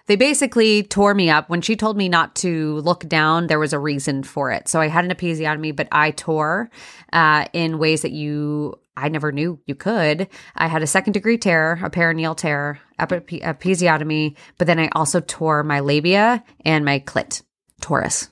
They 0.08 0.15
basically 0.15 0.84
tore 0.84 1.15
me 1.15 1.30
up. 1.30 1.50
When 1.50 1.62
she 1.62 1.76
told 1.76 1.98
me 1.98 2.10
not 2.10 2.36
to 2.36 2.78
look 2.82 3.08
down, 3.08 3.48
there 3.48 3.60
was 3.60 3.74
a 3.74 3.80
reason 3.80 4.24
for 4.24 4.52
it. 4.52 4.68
So 4.68 4.80
I 4.80 4.88
had 4.88 5.04
an 5.04 5.12
episiotomy, 5.12 5.76
but 5.76 5.88
I 5.91 6.12
tore 6.12 6.70
uh, 7.12 7.46
in 7.54 7.80
ways 7.80 8.04
that 8.04 8.12
you 8.12 8.80
I 8.98 9.10
never 9.10 9.32
knew 9.32 9.60
you 9.65 9.76
could. 9.76 10.30
I 10.56 10.68
had 10.68 10.82
a 10.82 10.88
second 10.88 11.13
degree 11.13 11.38
tear, 11.38 11.80
a 11.84 11.89
perineal 11.89 12.36
tear, 12.36 12.80
episiotomy, 13.00 14.38
but 14.58 14.68
then 14.68 14.80
I 14.80 14.89
also 14.94 15.20
tore 15.20 15.63
my 15.63 15.82
labia 15.82 16.44
and 16.63 16.86
my 16.86 17.00
clit, 17.00 17.41
torus. 17.82 18.30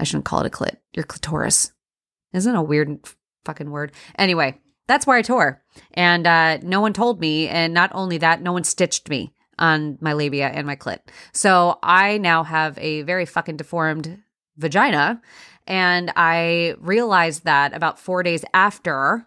I 0.00 0.04
shouldn't 0.04 0.24
call 0.24 0.40
it 0.40 0.46
a 0.46 0.50
clit. 0.50 0.76
Your 0.94 1.04
clitoris. 1.04 1.72
Isn't 2.32 2.54
a 2.54 2.62
weird 2.62 3.00
fucking 3.44 3.70
word? 3.70 3.92
Anyway, 4.18 4.58
that's 4.86 5.06
where 5.06 5.18
I 5.18 5.22
tore. 5.22 5.62
And 5.92 6.26
uh, 6.26 6.58
no 6.62 6.80
one 6.80 6.92
told 6.92 7.20
me. 7.20 7.48
And 7.48 7.74
not 7.74 7.90
only 7.94 8.18
that, 8.18 8.40
no 8.40 8.52
one 8.52 8.64
stitched 8.64 9.10
me 9.10 9.32
on 9.58 9.98
my 10.00 10.12
labia 10.12 10.48
and 10.48 10.66
my 10.66 10.76
clit. 10.76 11.00
So 11.32 11.78
I 11.82 12.18
now 12.18 12.44
have 12.44 12.78
a 12.78 13.02
very 13.02 13.26
fucking 13.26 13.56
deformed 13.56 14.22
vagina. 14.56 15.20
And 15.66 16.12
I 16.16 16.74
realized 16.78 17.44
that 17.44 17.74
about 17.74 17.98
four 17.98 18.22
days 18.22 18.44
after 18.54 19.26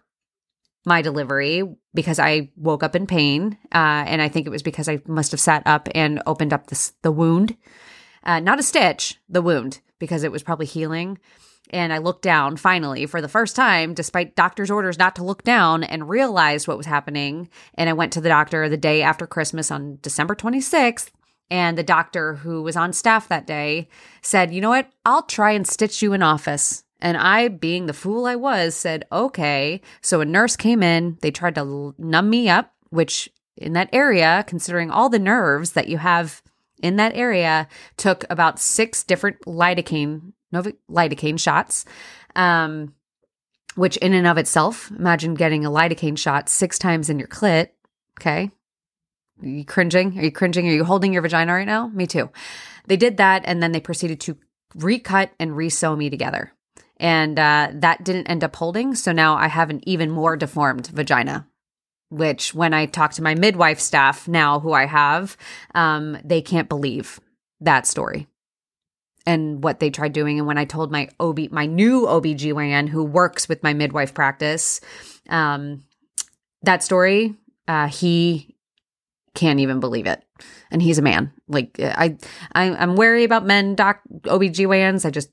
my 0.86 1.02
delivery 1.02 1.62
because 1.92 2.18
I 2.18 2.50
woke 2.56 2.82
up 2.82 2.96
in 2.96 3.06
pain. 3.06 3.58
Uh, 3.72 4.04
and 4.06 4.22
I 4.22 4.28
think 4.28 4.46
it 4.46 4.50
was 4.50 4.62
because 4.62 4.88
I 4.88 5.00
must 5.06 5.30
have 5.32 5.40
sat 5.40 5.62
up 5.66 5.88
and 5.94 6.22
opened 6.26 6.52
up 6.52 6.70
the 7.02 7.12
wound. 7.12 7.56
Uh, 8.24 8.40
not 8.40 8.58
a 8.58 8.62
stitch, 8.62 9.18
the 9.28 9.42
wound, 9.42 9.80
because 9.98 10.24
it 10.24 10.32
was 10.32 10.42
probably 10.42 10.66
healing. 10.66 11.18
And 11.70 11.92
I 11.92 11.98
looked 11.98 12.22
down 12.22 12.56
finally 12.56 13.06
for 13.06 13.20
the 13.20 13.28
first 13.28 13.54
time, 13.54 13.94
despite 13.94 14.34
doctor's 14.34 14.70
orders 14.70 14.98
not 14.98 15.14
to 15.16 15.24
look 15.24 15.44
down, 15.44 15.84
and 15.84 16.08
realized 16.08 16.66
what 16.66 16.76
was 16.76 16.86
happening. 16.86 17.48
And 17.74 17.88
I 17.88 17.94
went 17.94 18.12
to 18.14 18.20
the 18.20 18.28
doctor 18.28 18.68
the 18.68 18.76
day 18.76 19.02
after 19.02 19.26
Christmas 19.26 19.70
on 19.70 19.98
December 20.02 20.34
26th. 20.34 21.10
And 21.50 21.76
the 21.76 21.82
doctor 21.82 22.34
who 22.36 22.62
was 22.62 22.76
on 22.76 22.92
staff 22.92 23.28
that 23.28 23.46
day 23.46 23.88
said, 24.22 24.52
You 24.52 24.60
know 24.60 24.70
what? 24.70 24.90
I'll 25.04 25.22
try 25.22 25.52
and 25.52 25.66
stitch 25.66 26.02
you 26.02 26.12
in 26.12 26.22
office. 26.22 26.84
And 27.00 27.16
I, 27.16 27.48
being 27.48 27.86
the 27.86 27.92
fool 27.92 28.26
I 28.26 28.36
was, 28.36 28.74
said, 28.74 29.06
Okay. 29.10 29.80
So 30.00 30.20
a 30.20 30.24
nurse 30.24 30.56
came 30.56 30.82
in. 30.82 31.18
They 31.22 31.30
tried 31.30 31.54
to 31.56 31.94
numb 31.98 32.30
me 32.30 32.48
up, 32.48 32.72
which 32.90 33.28
in 33.56 33.72
that 33.74 33.90
area, 33.92 34.44
considering 34.46 34.90
all 34.90 35.08
the 35.08 35.18
nerves 35.18 35.72
that 35.72 35.88
you 35.88 35.98
have 35.98 36.42
in 36.82 36.96
that 36.96 37.14
area, 37.14 37.68
took 37.96 38.24
about 38.30 38.58
six 38.58 39.02
different 39.02 39.40
lidocaine 39.42 40.32
Novic 40.52 40.76
lidocaine 40.90 41.38
shots. 41.38 41.84
Um, 42.36 42.94
which 43.74 43.96
in 43.98 44.12
and 44.12 44.26
of 44.26 44.38
itself, 44.38 44.90
imagine 44.90 45.34
getting 45.34 45.64
a 45.64 45.70
lidocaine 45.70 46.18
shot 46.18 46.48
six 46.48 46.78
times 46.78 47.08
in 47.08 47.18
your 47.18 47.28
clit. 47.28 47.68
Okay. 48.20 48.50
Are 49.42 49.48
you 49.48 49.64
cringing? 49.64 50.18
Are 50.18 50.22
you 50.22 50.32
cringing? 50.32 50.68
Are 50.68 50.72
you 50.72 50.84
holding 50.84 51.12
your 51.12 51.22
vagina 51.22 51.54
right 51.54 51.66
now? 51.66 51.88
Me 51.88 52.06
too. 52.06 52.30
They 52.86 52.96
did 52.96 53.16
that 53.16 53.42
and 53.46 53.62
then 53.62 53.72
they 53.72 53.80
proceeded 53.80 54.20
to 54.20 54.36
recut 54.74 55.30
and 55.38 55.52
resew 55.52 55.96
me 55.96 56.10
together. 56.10 56.52
And 56.98 57.38
uh, 57.38 57.70
that 57.74 58.04
didn't 58.04 58.26
end 58.26 58.44
up 58.44 58.54
holding. 58.56 58.94
So 58.94 59.12
now 59.12 59.36
I 59.36 59.48
have 59.48 59.70
an 59.70 59.80
even 59.88 60.10
more 60.10 60.36
deformed 60.36 60.88
vagina, 60.88 61.46
which 62.10 62.54
when 62.54 62.74
I 62.74 62.84
talk 62.84 63.12
to 63.14 63.22
my 63.22 63.34
midwife 63.34 63.80
staff 63.80 64.28
now, 64.28 64.60
who 64.60 64.72
I 64.72 64.84
have, 64.84 65.36
um, 65.74 66.18
they 66.22 66.42
can't 66.42 66.68
believe 66.68 67.18
that 67.60 67.86
story 67.86 68.26
and 69.30 69.62
what 69.62 69.78
they 69.78 69.90
tried 69.90 70.12
doing. 70.12 70.38
And 70.38 70.46
when 70.46 70.58
I 70.58 70.64
told 70.64 70.90
my 70.90 71.08
OB, 71.20 71.52
my 71.52 71.64
new 71.64 72.04
OBGYN 72.06 72.88
who 72.88 73.04
works 73.04 73.48
with 73.48 73.62
my 73.62 73.72
midwife 73.72 74.12
practice, 74.12 74.80
um, 75.28 75.84
that 76.62 76.82
story, 76.82 77.36
uh, 77.68 77.86
he 77.86 78.56
can't 79.36 79.60
even 79.60 79.78
believe 79.78 80.06
it. 80.06 80.24
And 80.72 80.82
he's 80.82 80.98
a 80.98 81.02
man. 81.02 81.32
Like 81.46 81.78
I, 81.78 82.16
I 82.54 82.74
I'm 82.74 82.96
wary 82.96 83.22
about 83.22 83.46
men 83.46 83.76
doc 83.76 84.00
OBGYNs. 84.22 85.06
I 85.06 85.10
just 85.10 85.30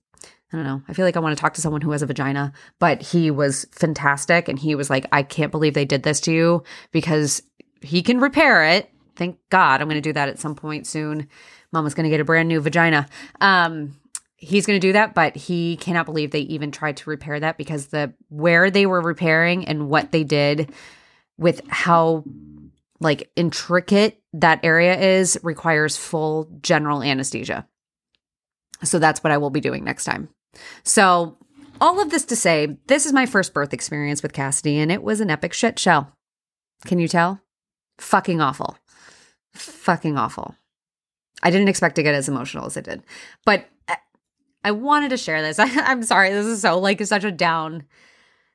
I 0.54 0.58
don't 0.58 0.66
know. 0.66 0.84
I 0.88 0.94
feel 0.94 1.04
like 1.04 1.18
I 1.18 1.20
want 1.20 1.36
to 1.36 1.42
talk 1.42 1.56
to 1.56 1.62
someone 1.62 1.82
who 1.82 1.92
has 1.92 2.04
a 2.04 2.06
vagina, 2.06 2.54
but 2.80 3.02
he 3.02 3.32
was 3.32 3.66
fantastic. 3.72 4.48
And 4.48 4.60
he 4.60 4.76
was 4.76 4.92
like, 4.92 5.08
I 5.12 5.24
can't 5.24 5.52
believe 5.52 5.74
they 5.74 5.86
did 5.86 6.04
this 6.04 6.20
to 6.22 6.32
you 6.32 6.64
because 6.92 7.42
he 7.82 8.04
can 8.04 8.20
repair 8.20 8.64
it. 8.64 8.92
Thank 9.16 9.40
God. 9.50 9.82
I'm 9.82 9.90
going 9.90 10.02
to 10.02 10.10
do 10.10 10.14
that 10.14 10.30
at 10.30 10.40
some 10.40 10.54
point 10.54 10.86
soon 10.86 11.28
mama's 11.72 11.94
going 11.94 12.06
to 12.06 12.10
get 12.10 12.20
a 12.20 12.26
brand 12.26 12.48
new 12.48 12.62
vagina. 12.62 13.08
Um, 13.42 13.96
he's 14.38 14.66
going 14.66 14.80
to 14.80 14.88
do 14.88 14.94
that, 14.94 15.14
but 15.14 15.36
he 15.36 15.78
cannot 15.78 16.06
believe 16.06 16.32
they 16.32 16.42
even 16.42 16.72
tried 16.72 16.98
to 16.98 17.10
repair 17.10 17.40
that 17.40 17.58
because 17.58 17.88
the 17.88 18.14
where 18.30 18.72
they 18.72 18.86
were 18.86 19.02
repairing 19.02 19.68
and 19.68 19.90
what 19.90 20.12
they 20.12 20.24
did 20.24 20.72
with 21.38 21.62
how 21.68 22.24
like 23.00 23.30
intricate 23.36 24.22
that 24.34 24.60
area 24.64 24.98
is 25.20 25.38
requires 25.44 25.98
full 25.98 26.50
general 26.62 27.04
anesthesia. 27.04 27.68
So 28.84 29.00
that's 29.00 29.24
what 29.24 29.32
I 29.32 29.38
will 29.38 29.50
be 29.50 29.62
doing 29.62 29.84
next 29.84 30.06
time. 30.06 30.30
So 30.84 31.38
all 31.82 32.00
of 32.00 32.10
this 32.10 32.26
to 32.26 32.36
say, 32.36 32.78
this 32.88 33.06
is 33.06 33.14
my 33.14 33.26
first 33.26 33.54
birth 33.54 33.74
experience 33.74 34.24
with 34.24 34.34
Cassidy 34.34 34.78
and 34.80 34.92
it 34.92 35.04
was 35.04 35.20
an 35.20 35.30
epic 35.30 35.54
shit 35.54 35.78
show. 35.78 36.08
Can 36.86 37.00
you 37.00 37.08
tell? 37.08 37.42
Fucking 38.00 38.42
awful. 38.42 38.78
Fucking 39.54 40.18
awful. 40.18 40.56
I 41.44 41.52
didn't 41.52 41.70
expect 41.70 41.96
to 41.96 42.04
get 42.04 42.16
as 42.16 42.28
emotional 42.28 42.66
as 42.66 42.78
I 42.78 42.82
did. 42.82 43.04
But 43.46 43.68
I 44.68 44.72
wanted 44.72 45.10
to 45.10 45.18
share 45.18 45.42
this. 45.42 45.60
I, 45.60 45.92
am 45.92 46.04
sorry. 46.04 46.32
This 46.32 46.46
is 46.46 46.62
so 46.62 46.78
like 46.78 47.04
such 47.06 47.24
a 47.24 47.32
down 47.32 47.84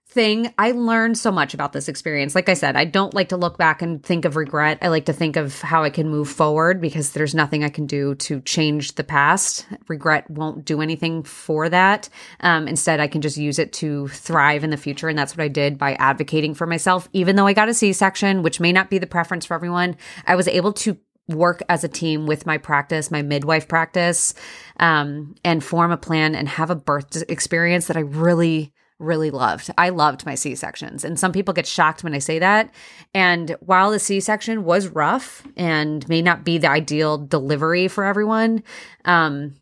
thing. 0.07 0.53
I 0.59 0.73
learned 0.73 1.17
so 1.17 1.33
much 1.33 1.55
about 1.55 1.73
this 1.73 1.89
experience. 1.89 2.35
Like 2.35 2.51
I 2.51 2.55
said, 2.55 2.77
I 2.77 2.85
don't 2.85 3.15
like 3.15 3.31
to 3.31 3.39
look 3.39 3.57
back 3.57 3.81
and 3.81 4.05
think 4.05 4.27
of 4.27 4.37
regret. 4.37 4.77
I 4.83 4.89
like 4.89 5.07
to 5.07 5.15
think 5.15 5.37
of 5.37 5.63
how 5.63 5.85
I 5.85 5.89
can 5.89 6.11
move 6.11 6.29
forward 6.29 6.83
because 6.83 7.13
there's 7.13 7.35
nothing 7.35 7.65
I 7.65 7.71
can 7.71 7.87
do 7.87 8.15
to 8.17 8.43
change 8.43 8.97
the 8.97 9.05
past. 9.05 9.67
Regret 9.89 10.29
won't 10.31 10.67
do 10.67 10.83
anything 10.83 11.23
for 11.23 11.71
that. 11.71 12.11
Um, 12.41 12.69
instead, 12.69 13.01
I 13.01 13.07
can 13.07 13.23
just 13.23 13.39
use 13.39 13.59
it 13.59 13.73
to 13.75 14.09
thrive 14.09 14.65
in 14.65 14.71
the 14.71 14.77
future. 14.77 15.09
And 15.09 15.19
that's 15.19 15.35
what 15.35 15.43
I 15.43 15.49
did 15.49 15.79
by 15.79 15.95
advocating 15.95 16.53
for 16.53 16.67
myself. 16.67 17.09
Even 17.15 17.37
though 17.37 17.47
I 17.47 17.55
got 17.55 17.71
a 17.71 17.75
C 17.75 17.95
section, 17.95 18.43
which 18.43 18.61
may 18.61 18.73
not 18.73 18.91
be 18.91 18.99
the 18.99 19.07
preference 19.07 19.47
for 19.47 19.55
everyone, 19.55 19.97
I 20.27 20.35
was 20.35 20.47
able 20.47 20.75
to 20.75 20.99
work 21.35 21.63
as 21.69 21.85
a 21.85 21.89
team 21.89 22.27
with 22.27 22.47
my 22.47 22.59
practice, 22.59 23.11
my 23.11 23.23
midwife 23.23 23.69
practice, 23.69 24.35
um, 24.79 25.35
and 25.45 25.63
form 25.63 25.91
a 25.91 25.97
plan 25.97 26.35
and 26.35 26.49
have 26.49 26.71
a 26.71 26.77
birth 26.77 27.23
experience 27.29 27.87
that 27.87 27.97
I 27.97 28.01
really, 28.01 28.73
really 28.99 29.31
loved. 29.31 29.71
I 29.77 29.89
loved 29.89 30.27
my 30.27 30.35
C 30.35 30.55
sections. 30.55 31.05
And 31.05 31.19
some 31.19 31.33
people 31.33 31.55
get 31.55 31.67
shocked 31.67 32.05
when 32.05 32.15
I 32.15 32.19
say 32.19 32.39
that. 32.39 32.73
And 33.15 33.57
while 33.61 33.91
the 33.91 33.99
C 33.99 34.21
section 34.21 34.65
was 34.65 34.89
rough 34.89 35.47
and 35.57 36.09
may 36.09 36.23
not 36.23 36.45
be 36.45 36.59
the 36.59 36.71
ideal 36.71 37.19
delivery 37.19 37.89
for 37.89 38.05
everyone, 38.05 38.63
um, 39.05 39.55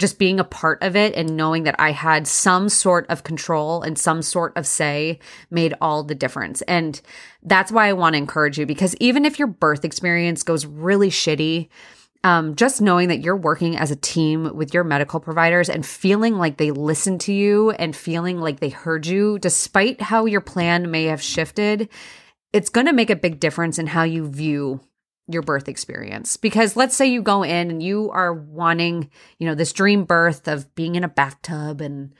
just 0.00 0.18
being 0.18 0.40
a 0.40 0.44
part 0.44 0.82
of 0.82 0.96
it 0.96 1.14
and 1.14 1.36
knowing 1.36 1.62
that 1.64 1.76
I 1.78 1.92
had 1.92 2.26
some 2.26 2.68
sort 2.68 3.08
of 3.08 3.22
control 3.22 3.82
and 3.82 3.98
some 3.98 4.22
sort 4.22 4.56
of 4.56 4.66
say 4.66 5.20
made 5.50 5.74
all 5.80 6.02
the 6.02 6.14
difference. 6.14 6.62
And 6.62 7.00
that's 7.42 7.70
why 7.70 7.88
I 7.88 7.92
want 7.92 8.14
to 8.14 8.18
encourage 8.18 8.58
you 8.58 8.66
because 8.66 8.96
even 8.96 9.24
if 9.24 9.38
your 9.38 9.48
birth 9.48 9.84
experience 9.84 10.42
goes 10.42 10.66
really 10.66 11.10
shitty, 11.10 11.68
um, 12.22 12.54
just 12.54 12.82
knowing 12.82 13.08
that 13.08 13.20
you're 13.20 13.36
working 13.36 13.76
as 13.76 13.90
a 13.90 13.96
team 13.96 14.54
with 14.54 14.74
your 14.74 14.84
medical 14.84 15.20
providers 15.20 15.70
and 15.70 15.86
feeling 15.86 16.36
like 16.36 16.56
they 16.56 16.70
listened 16.70 17.20
to 17.22 17.32
you 17.32 17.70
and 17.70 17.96
feeling 17.96 18.40
like 18.40 18.60
they 18.60 18.68
heard 18.68 19.06
you, 19.06 19.38
despite 19.38 20.02
how 20.02 20.26
your 20.26 20.42
plan 20.42 20.90
may 20.90 21.04
have 21.04 21.22
shifted, 21.22 21.88
it's 22.52 22.68
going 22.68 22.86
to 22.86 22.92
make 22.92 23.10
a 23.10 23.16
big 23.16 23.40
difference 23.40 23.78
in 23.78 23.86
how 23.86 24.02
you 24.02 24.28
view 24.28 24.80
your 25.32 25.42
birth 25.42 25.68
experience. 25.68 26.36
Because 26.36 26.76
let's 26.76 26.96
say 26.96 27.06
you 27.06 27.22
go 27.22 27.42
in 27.42 27.70
and 27.70 27.82
you 27.82 28.10
are 28.10 28.32
wanting, 28.32 29.10
you 29.38 29.46
know, 29.46 29.54
this 29.54 29.72
dream 29.72 30.04
birth 30.04 30.48
of 30.48 30.74
being 30.74 30.94
in 30.94 31.04
a 31.04 31.08
bathtub 31.08 31.80
and 31.80 32.12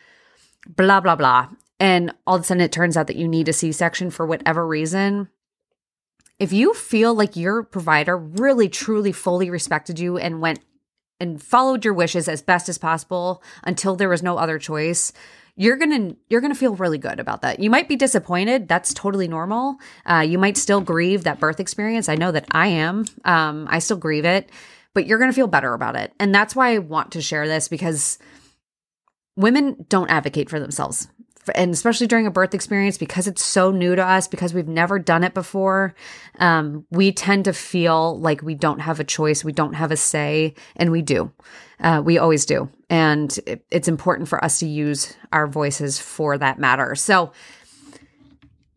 blah, 0.67 1.01
blah, 1.01 1.17
blah. 1.17 1.49
And 1.79 2.13
all 2.27 2.37
of 2.37 2.43
a 2.43 2.45
sudden 2.45 2.61
it 2.61 2.73
turns 2.73 2.97
out 2.97 3.07
that 3.07 3.17
you 3.17 3.27
need 3.27 3.49
a 3.49 3.53
C 3.53 3.73
section 3.73 4.11
for 4.11 4.27
whatever 4.27 4.67
reason. 4.67 5.29
If 6.39 6.53
you 6.53 6.73
feel 6.73 7.15
like 7.15 7.37
your 7.37 7.63
provider 7.63 8.17
really, 8.17 8.69
truly, 8.69 9.13
fully 9.13 9.51
respected 9.51 9.99
you 9.99 10.17
and 10.17 10.41
went 10.41 10.61
and 11.19 11.43
followed 11.43 11.85
your 11.85 11.93
wishes 11.93 12.29
as 12.29 12.41
best 12.41 12.69
as 12.69 12.79
possible 12.79 13.43
until 13.63 13.95
there 13.95 14.09
was 14.09 14.23
no 14.23 14.39
other 14.39 14.59
choice, 14.59 15.13
you're 15.57 15.77
gonna 15.77 16.15
you're 16.29 16.41
gonna 16.41 16.55
feel 16.55 16.75
really 16.75 16.99
good 16.99 17.21
about 17.21 17.43
that. 17.43 17.61
You 17.61 17.71
might 17.71 17.89
be 17.89 17.97
disappointed. 17.97 18.69
That's 18.69 18.95
totally 18.95 19.29
normal. 19.29 19.77
Uh, 20.07 20.25
you 20.27 20.39
might 20.39 20.57
still 20.57 20.81
grieve 20.81 21.25
that 21.25 21.41
birth 21.41 21.61
experience. 21.61 22.09
I 22.09 22.17
know 22.17 22.33
that 22.33 22.47
I 22.51 22.69
am. 22.69 23.05
Um, 23.25 23.67
I 23.71 23.79
still 23.79 23.97
grieve 23.97 24.25
it, 24.25 24.51
but 24.95 25.07
you're 25.07 25.19
gonna 25.19 25.33
feel 25.33 25.47
better 25.47 25.75
about 25.75 25.97
it. 25.97 26.13
And 26.19 26.35
that's 26.35 26.57
why 26.57 26.75
I 26.75 26.79
want 26.79 27.13
to 27.13 27.23
share 27.23 27.47
this 27.47 27.69
because 27.69 28.19
women 29.37 29.85
don't 29.89 30.11
advocate 30.11 30.51
for 30.51 30.61
themselves 30.61 31.09
and 31.55 31.73
especially 31.73 32.07
during 32.07 32.27
a 32.27 32.31
birth 32.31 32.55
experience 32.55 32.99
because 32.99 33.27
it's 33.27 33.43
so 33.43 33.71
new 33.71 33.97
to 33.97 34.05
us 34.05 34.29
because 34.29 34.53
we've 34.53 34.69
never 34.69 34.99
done 34.99 35.25
it 35.25 35.35
before 35.35 35.95
um, 36.39 36.87
we 36.91 37.13
tend 37.13 37.45
to 37.47 37.53
feel 37.53 38.19
like 38.21 38.43
we 38.43 38.55
don't 38.55 38.81
have 38.81 39.01
a 39.01 39.05
choice 39.05 39.45
we 39.45 39.53
don't 39.53 39.75
have 39.75 39.91
a 39.91 39.97
say 39.97 40.55
and 40.77 40.91
we 40.91 41.03
do. 41.03 41.33
Uh, 41.81 42.03
we 42.05 42.19
always 42.19 42.45
do. 42.45 42.69
And 42.91 43.39
it, 43.47 43.65
it's 43.71 43.89
important 43.89 44.29
for 44.29 44.43
us 44.45 44.59
to 44.59 44.67
use 44.67 45.17
our 45.33 45.47
voices 45.47 45.99
for 45.99 46.37
that 46.37 46.59
matter. 46.59 46.95
So 46.95 47.33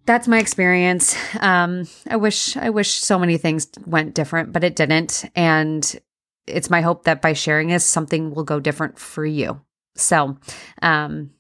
that's 0.06 0.28
my 0.28 0.40
experience. 0.40 1.16
Um, 1.40 1.88
i 2.10 2.16
wish 2.16 2.58
i 2.58 2.70
wish 2.70 2.92
so 2.92 3.18
many 3.18 3.38
things 3.38 3.68
went 3.86 4.16
different 4.16 4.54
but 4.54 4.64
it 4.64 4.76
didn't. 4.76 5.26
And 5.36 6.00
it's 6.48 6.70
my 6.70 6.82
hope 6.82 7.04
that 7.04 7.22
by 7.22 7.34
sharing 7.34 7.70
this 7.70 7.86
something 7.86 8.34
will 8.34 8.44
go 8.44 8.60
different 8.60 8.98
for 9.00 9.26
you. 9.26 9.62
So 9.96 10.38
um 10.82 11.32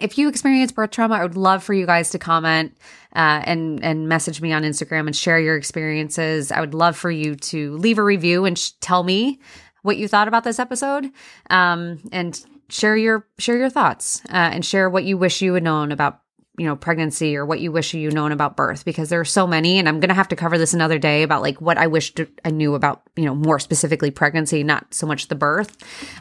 if 0.00 0.18
you 0.18 0.28
experience 0.28 0.72
birth 0.72 0.90
trauma, 0.90 1.16
I 1.16 1.22
would 1.22 1.36
love 1.36 1.62
for 1.62 1.74
you 1.74 1.86
guys 1.86 2.10
to 2.10 2.18
comment 2.18 2.76
uh, 3.14 3.42
and 3.44 3.82
and 3.82 4.08
message 4.08 4.40
me 4.40 4.52
on 4.52 4.62
Instagram 4.62 5.06
and 5.06 5.16
share 5.16 5.40
your 5.40 5.56
experiences. 5.56 6.52
I 6.52 6.60
would 6.60 6.74
love 6.74 6.96
for 6.96 7.10
you 7.10 7.34
to 7.36 7.76
leave 7.76 7.98
a 7.98 8.04
review 8.04 8.44
and 8.44 8.58
sh- 8.58 8.70
tell 8.80 9.02
me 9.02 9.40
what 9.82 9.96
you 9.96 10.08
thought 10.08 10.28
about 10.28 10.44
this 10.44 10.58
episode, 10.58 11.10
um, 11.50 12.00
and 12.12 12.40
share 12.68 12.96
your 12.96 13.26
share 13.38 13.56
your 13.56 13.70
thoughts 13.70 14.22
uh, 14.26 14.50
and 14.52 14.64
share 14.64 14.90
what 14.90 15.04
you 15.04 15.16
wish 15.16 15.40
you 15.40 15.54
had 15.54 15.62
known 15.62 15.90
about 15.90 16.20
you 16.58 16.66
know 16.66 16.76
pregnancy 16.76 17.36
or 17.36 17.46
what 17.46 17.60
you 17.60 17.72
wish 17.72 17.94
you 17.94 18.10
known 18.10 18.32
about 18.32 18.56
birth 18.56 18.84
because 18.84 19.08
there 19.08 19.20
are 19.20 19.24
so 19.24 19.46
many 19.46 19.78
and 19.78 19.88
i'm 19.88 20.00
going 20.00 20.08
to 20.08 20.14
have 20.14 20.28
to 20.28 20.36
cover 20.36 20.58
this 20.58 20.74
another 20.74 20.98
day 20.98 21.22
about 21.22 21.40
like 21.40 21.60
what 21.60 21.78
i 21.78 21.86
wished 21.86 22.20
i 22.44 22.50
knew 22.50 22.74
about 22.74 23.02
you 23.16 23.24
know 23.24 23.34
more 23.34 23.60
specifically 23.60 24.10
pregnancy 24.10 24.64
not 24.64 24.92
so 24.92 25.06
much 25.06 25.28
the 25.28 25.36
birth 25.36 25.76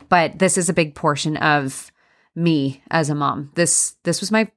but 0.09 0.37
this 0.37 0.57
is 0.57 0.69
a 0.69 0.73
big 0.73 0.93
portion 0.93 1.35
of 1.37 1.91
me 2.37 2.83
as 2.91 3.09
a 3.09 3.15
mom. 3.15 3.51
This 3.55 3.95
this 4.03 4.21
was 4.21 4.31
my 4.31 4.49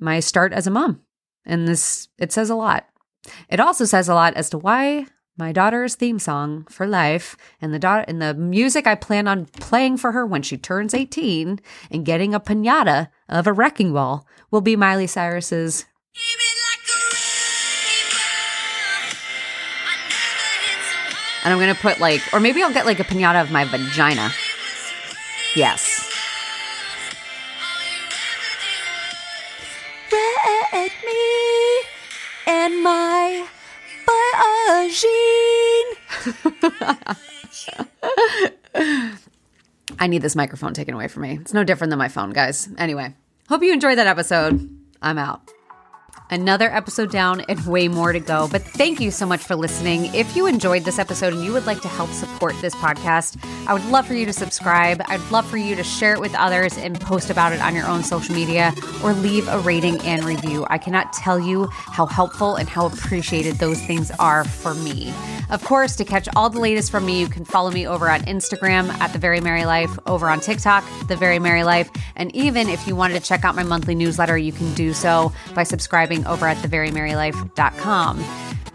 my 0.00 0.20
start 0.20 0.52
as 0.52 0.66
a 0.66 0.70
mom. 0.70 1.02
And 1.44 1.68
this 1.68 2.08
it 2.18 2.32
says 2.32 2.50
a 2.50 2.56
lot. 2.56 2.86
It 3.48 3.60
also 3.60 3.84
says 3.84 4.08
a 4.08 4.14
lot 4.14 4.34
as 4.34 4.50
to 4.50 4.58
why 4.58 5.06
my 5.36 5.52
daughter's 5.52 5.94
theme 5.94 6.18
song 6.18 6.64
for 6.70 6.86
life 6.86 7.36
and 7.60 7.74
the 7.74 7.78
daughter 7.78 8.04
and 8.08 8.22
the 8.22 8.32
music 8.32 8.86
I 8.86 8.94
plan 8.94 9.28
on 9.28 9.44
playing 9.46 9.98
for 9.98 10.12
her 10.12 10.24
when 10.24 10.42
she 10.42 10.56
turns 10.56 10.94
18 10.94 11.60
and 11.90 12.06
getting 12.06 12.34
a 12.34 12.40
piñata 12.40 13.08
of 13.28 13.46
a 13.46 13.52
wrecking 13.52 13.92
ball 13.92 14.26
will 14.50 14.62
be 14.62 14.76
Miley 14.76 15.06
Cyrus's 15.06 15.84
And 21.44 21.52
I'm 21.52 21.60
going 21.60 21.72
to 21.72 21.80
put 21.80 22.00
like 22.00 22.22
or 22.32 22.40
maybe 22.40 22.62
I'll 22.62 22.72
get 22.72 22.86
like 22.86 22.98
a 22.98 23.04
piñata 23.04 23.42
of 23.42 23.52
my 23.52 23.64
vagina. 23.64 24.30
Yes. 25.54 26.05
And 32.46 32.82
my 32.82 33.46
I 39.98 40.06
need 40.06 40.22
this 40.22 40.36
microphone 40.36 40.74
taken 40.74 40.94
away 40.94 41.08
from 41.08 41.22
me. 41.22 41.38
It's 41.40 41.54
no 41.54 41.64
different 41.64 41.90
than 41.90 41.98
my 41.98 42.08
phone, 42.08 42.30
guys. 42.30 42.68
Anyway, 42.78 43.14
hope 43.48 43.62
you 43.62 43.72
enjoyed 43.72 43.98
that 43.98 44.06
episode. 44.06 44.70
I'm 45.00 45.18
out. 45.18 45.50
Another 46.28 46.68
episode 46.70 47.10
down 47.12 47.42
and 47.42 47.64
way 47.66 47.86
more 47.86 48.12
to 48.12 48.18
go. 48.18 48.48
But 48.50 48.62
thank 48.62 49.00
you 49.00 49.12
so 49.12 49.26
much 49.26 49.40
for 49.40 49.54
listening. 49.54 50.12
If 50.14 50.34
you 50.34 50.46
enjoyed 50.46 50.84
this 50.84 50.98
episode 50.98 51.32
and 51.32 51.44
you 51.44 51.52
would 51.52 51.66
like 51.66 51.80
to 51.82 51.88
help 51.88 52.10
support 52.10 52.54
this 52.60 52.74
podcast, 52.74 53.36
I 53.68 53.74
would 53.74 53.84
love 53.86 54.06
for 54.06 54.14
you 54.14 54.26
to 54.26 54.32
subscribe. 54.32 55.00
I'd 55.06 55.20
love 55.30 55.46
for 55.46 55.56
you 55.56 55.76
to 55.76 55.84
share 55.84 56.14
it 56.14 56.20
with 56.20 56.34
others 56.34 56.76
and 56.78 57.00
post 57.00 57.30
about 57.30 57.52
it 57.52 57.60
on 57.60 57.76
your 57.76 57.86
own 57.86 58.02
social 58.02 58.34
media 58.34 58.74
or 59.04 59.12
leave 59.12 59.46
a 59.46 59.60
rating 59.60 60.00
and 60.00 60.24
review. 60.24 60.66
I 60.68 60.78
cannot 60.78 61.12
tell 61.12 61.38
you 61.38 61.66
how 61.70 62.06
helpful 62.06 62.56
and 62.56 62.68
how 62.68 62.86
appreciated 62.86 63.56
those 63.56 63.80
things 63.82 64.10
are 64.18 64.42
for 64.44 64.74
me. 64.74 65.14
Of 65.48 65.62
course, 65.64 65.94
to 65.96 66.04
catch 66.04 66.28
all 66.34 66.50
the 66.50 66.58
latest 66.58 66.90
from 66.90 67.06
me, 67.06 67.20
you 67.20 67.28
can 67.28 67.44
follow 67.44 67.70
me 67.70 67.86
over 67.86 68.10
on 68.10 68.22
Instagram 68.22 68.88
at 69.00 69.12
The 69.12 69.18
Very 69.20 69.40
Mary 69.40 69.64
Life, 69.64 69.96
over 70.04 70.28
on 70.28 70.40
TikTok, 70.40 70.84
The 71.06 71.14
Very 71.14 71.38
Mary 71.38 71.62
Life. 71.62 71.88
And 72.16 72.34
even 72.34 72.68
if 72.68 72.88
you 72.88 72.96
wanted 72.96 73.14
to 73.14 73.20
check 73.20 73.44
out 73.44 73.54
my 73.54 73.62
monthly 73.62 73.94
newsletter, 73.94 74.36
you 74.36 74.50
can 74.50 74.74
do 74.74 74.92
so 74.92 75.32
by 75.54 75.62
subscribing 75.62 76.15
over 76.24 76.46
at 76.46 76.56
theverymarylife.com. 76.58 78.24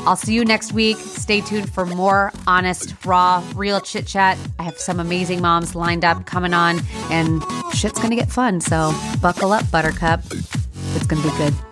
I'll 0.01 0.15
see 0.15 0.33
you 0.33 0.43
next 0.43 0.73
week. 0.73 0.97
Stay 0.97 1.41
tuned 1.41 1.71
for 1.71 1.85
more 1.85 2.31
honest, 2.47 2.95
raw, 3.05 3.43
real 3.55 3.79
chit 3.79 4.07
chat. 4.07 4.37
I 4.59 4.63
have 4.63 4.77
some 4.77 4.99
amazing 4.99 5.41
moms 5.41 5.75
lined 5.75 6.03
up 6.03 6.25
coming 6.25 6.53
on, 6.53 6.79
and 7.11 7.43
shit's 7.73 7.99
gonna 7.99 8.15
get 8.15 8.31
fun. 8.31 8.61
So 8.61 8.93
buckle 9.21 9.53
up, 9.53 9.69
Buttercup. 9.71 10.21
It's 10.31 11.05
gonna 11.05 11.23
be 11.23 11.37
good. 11.37 11.70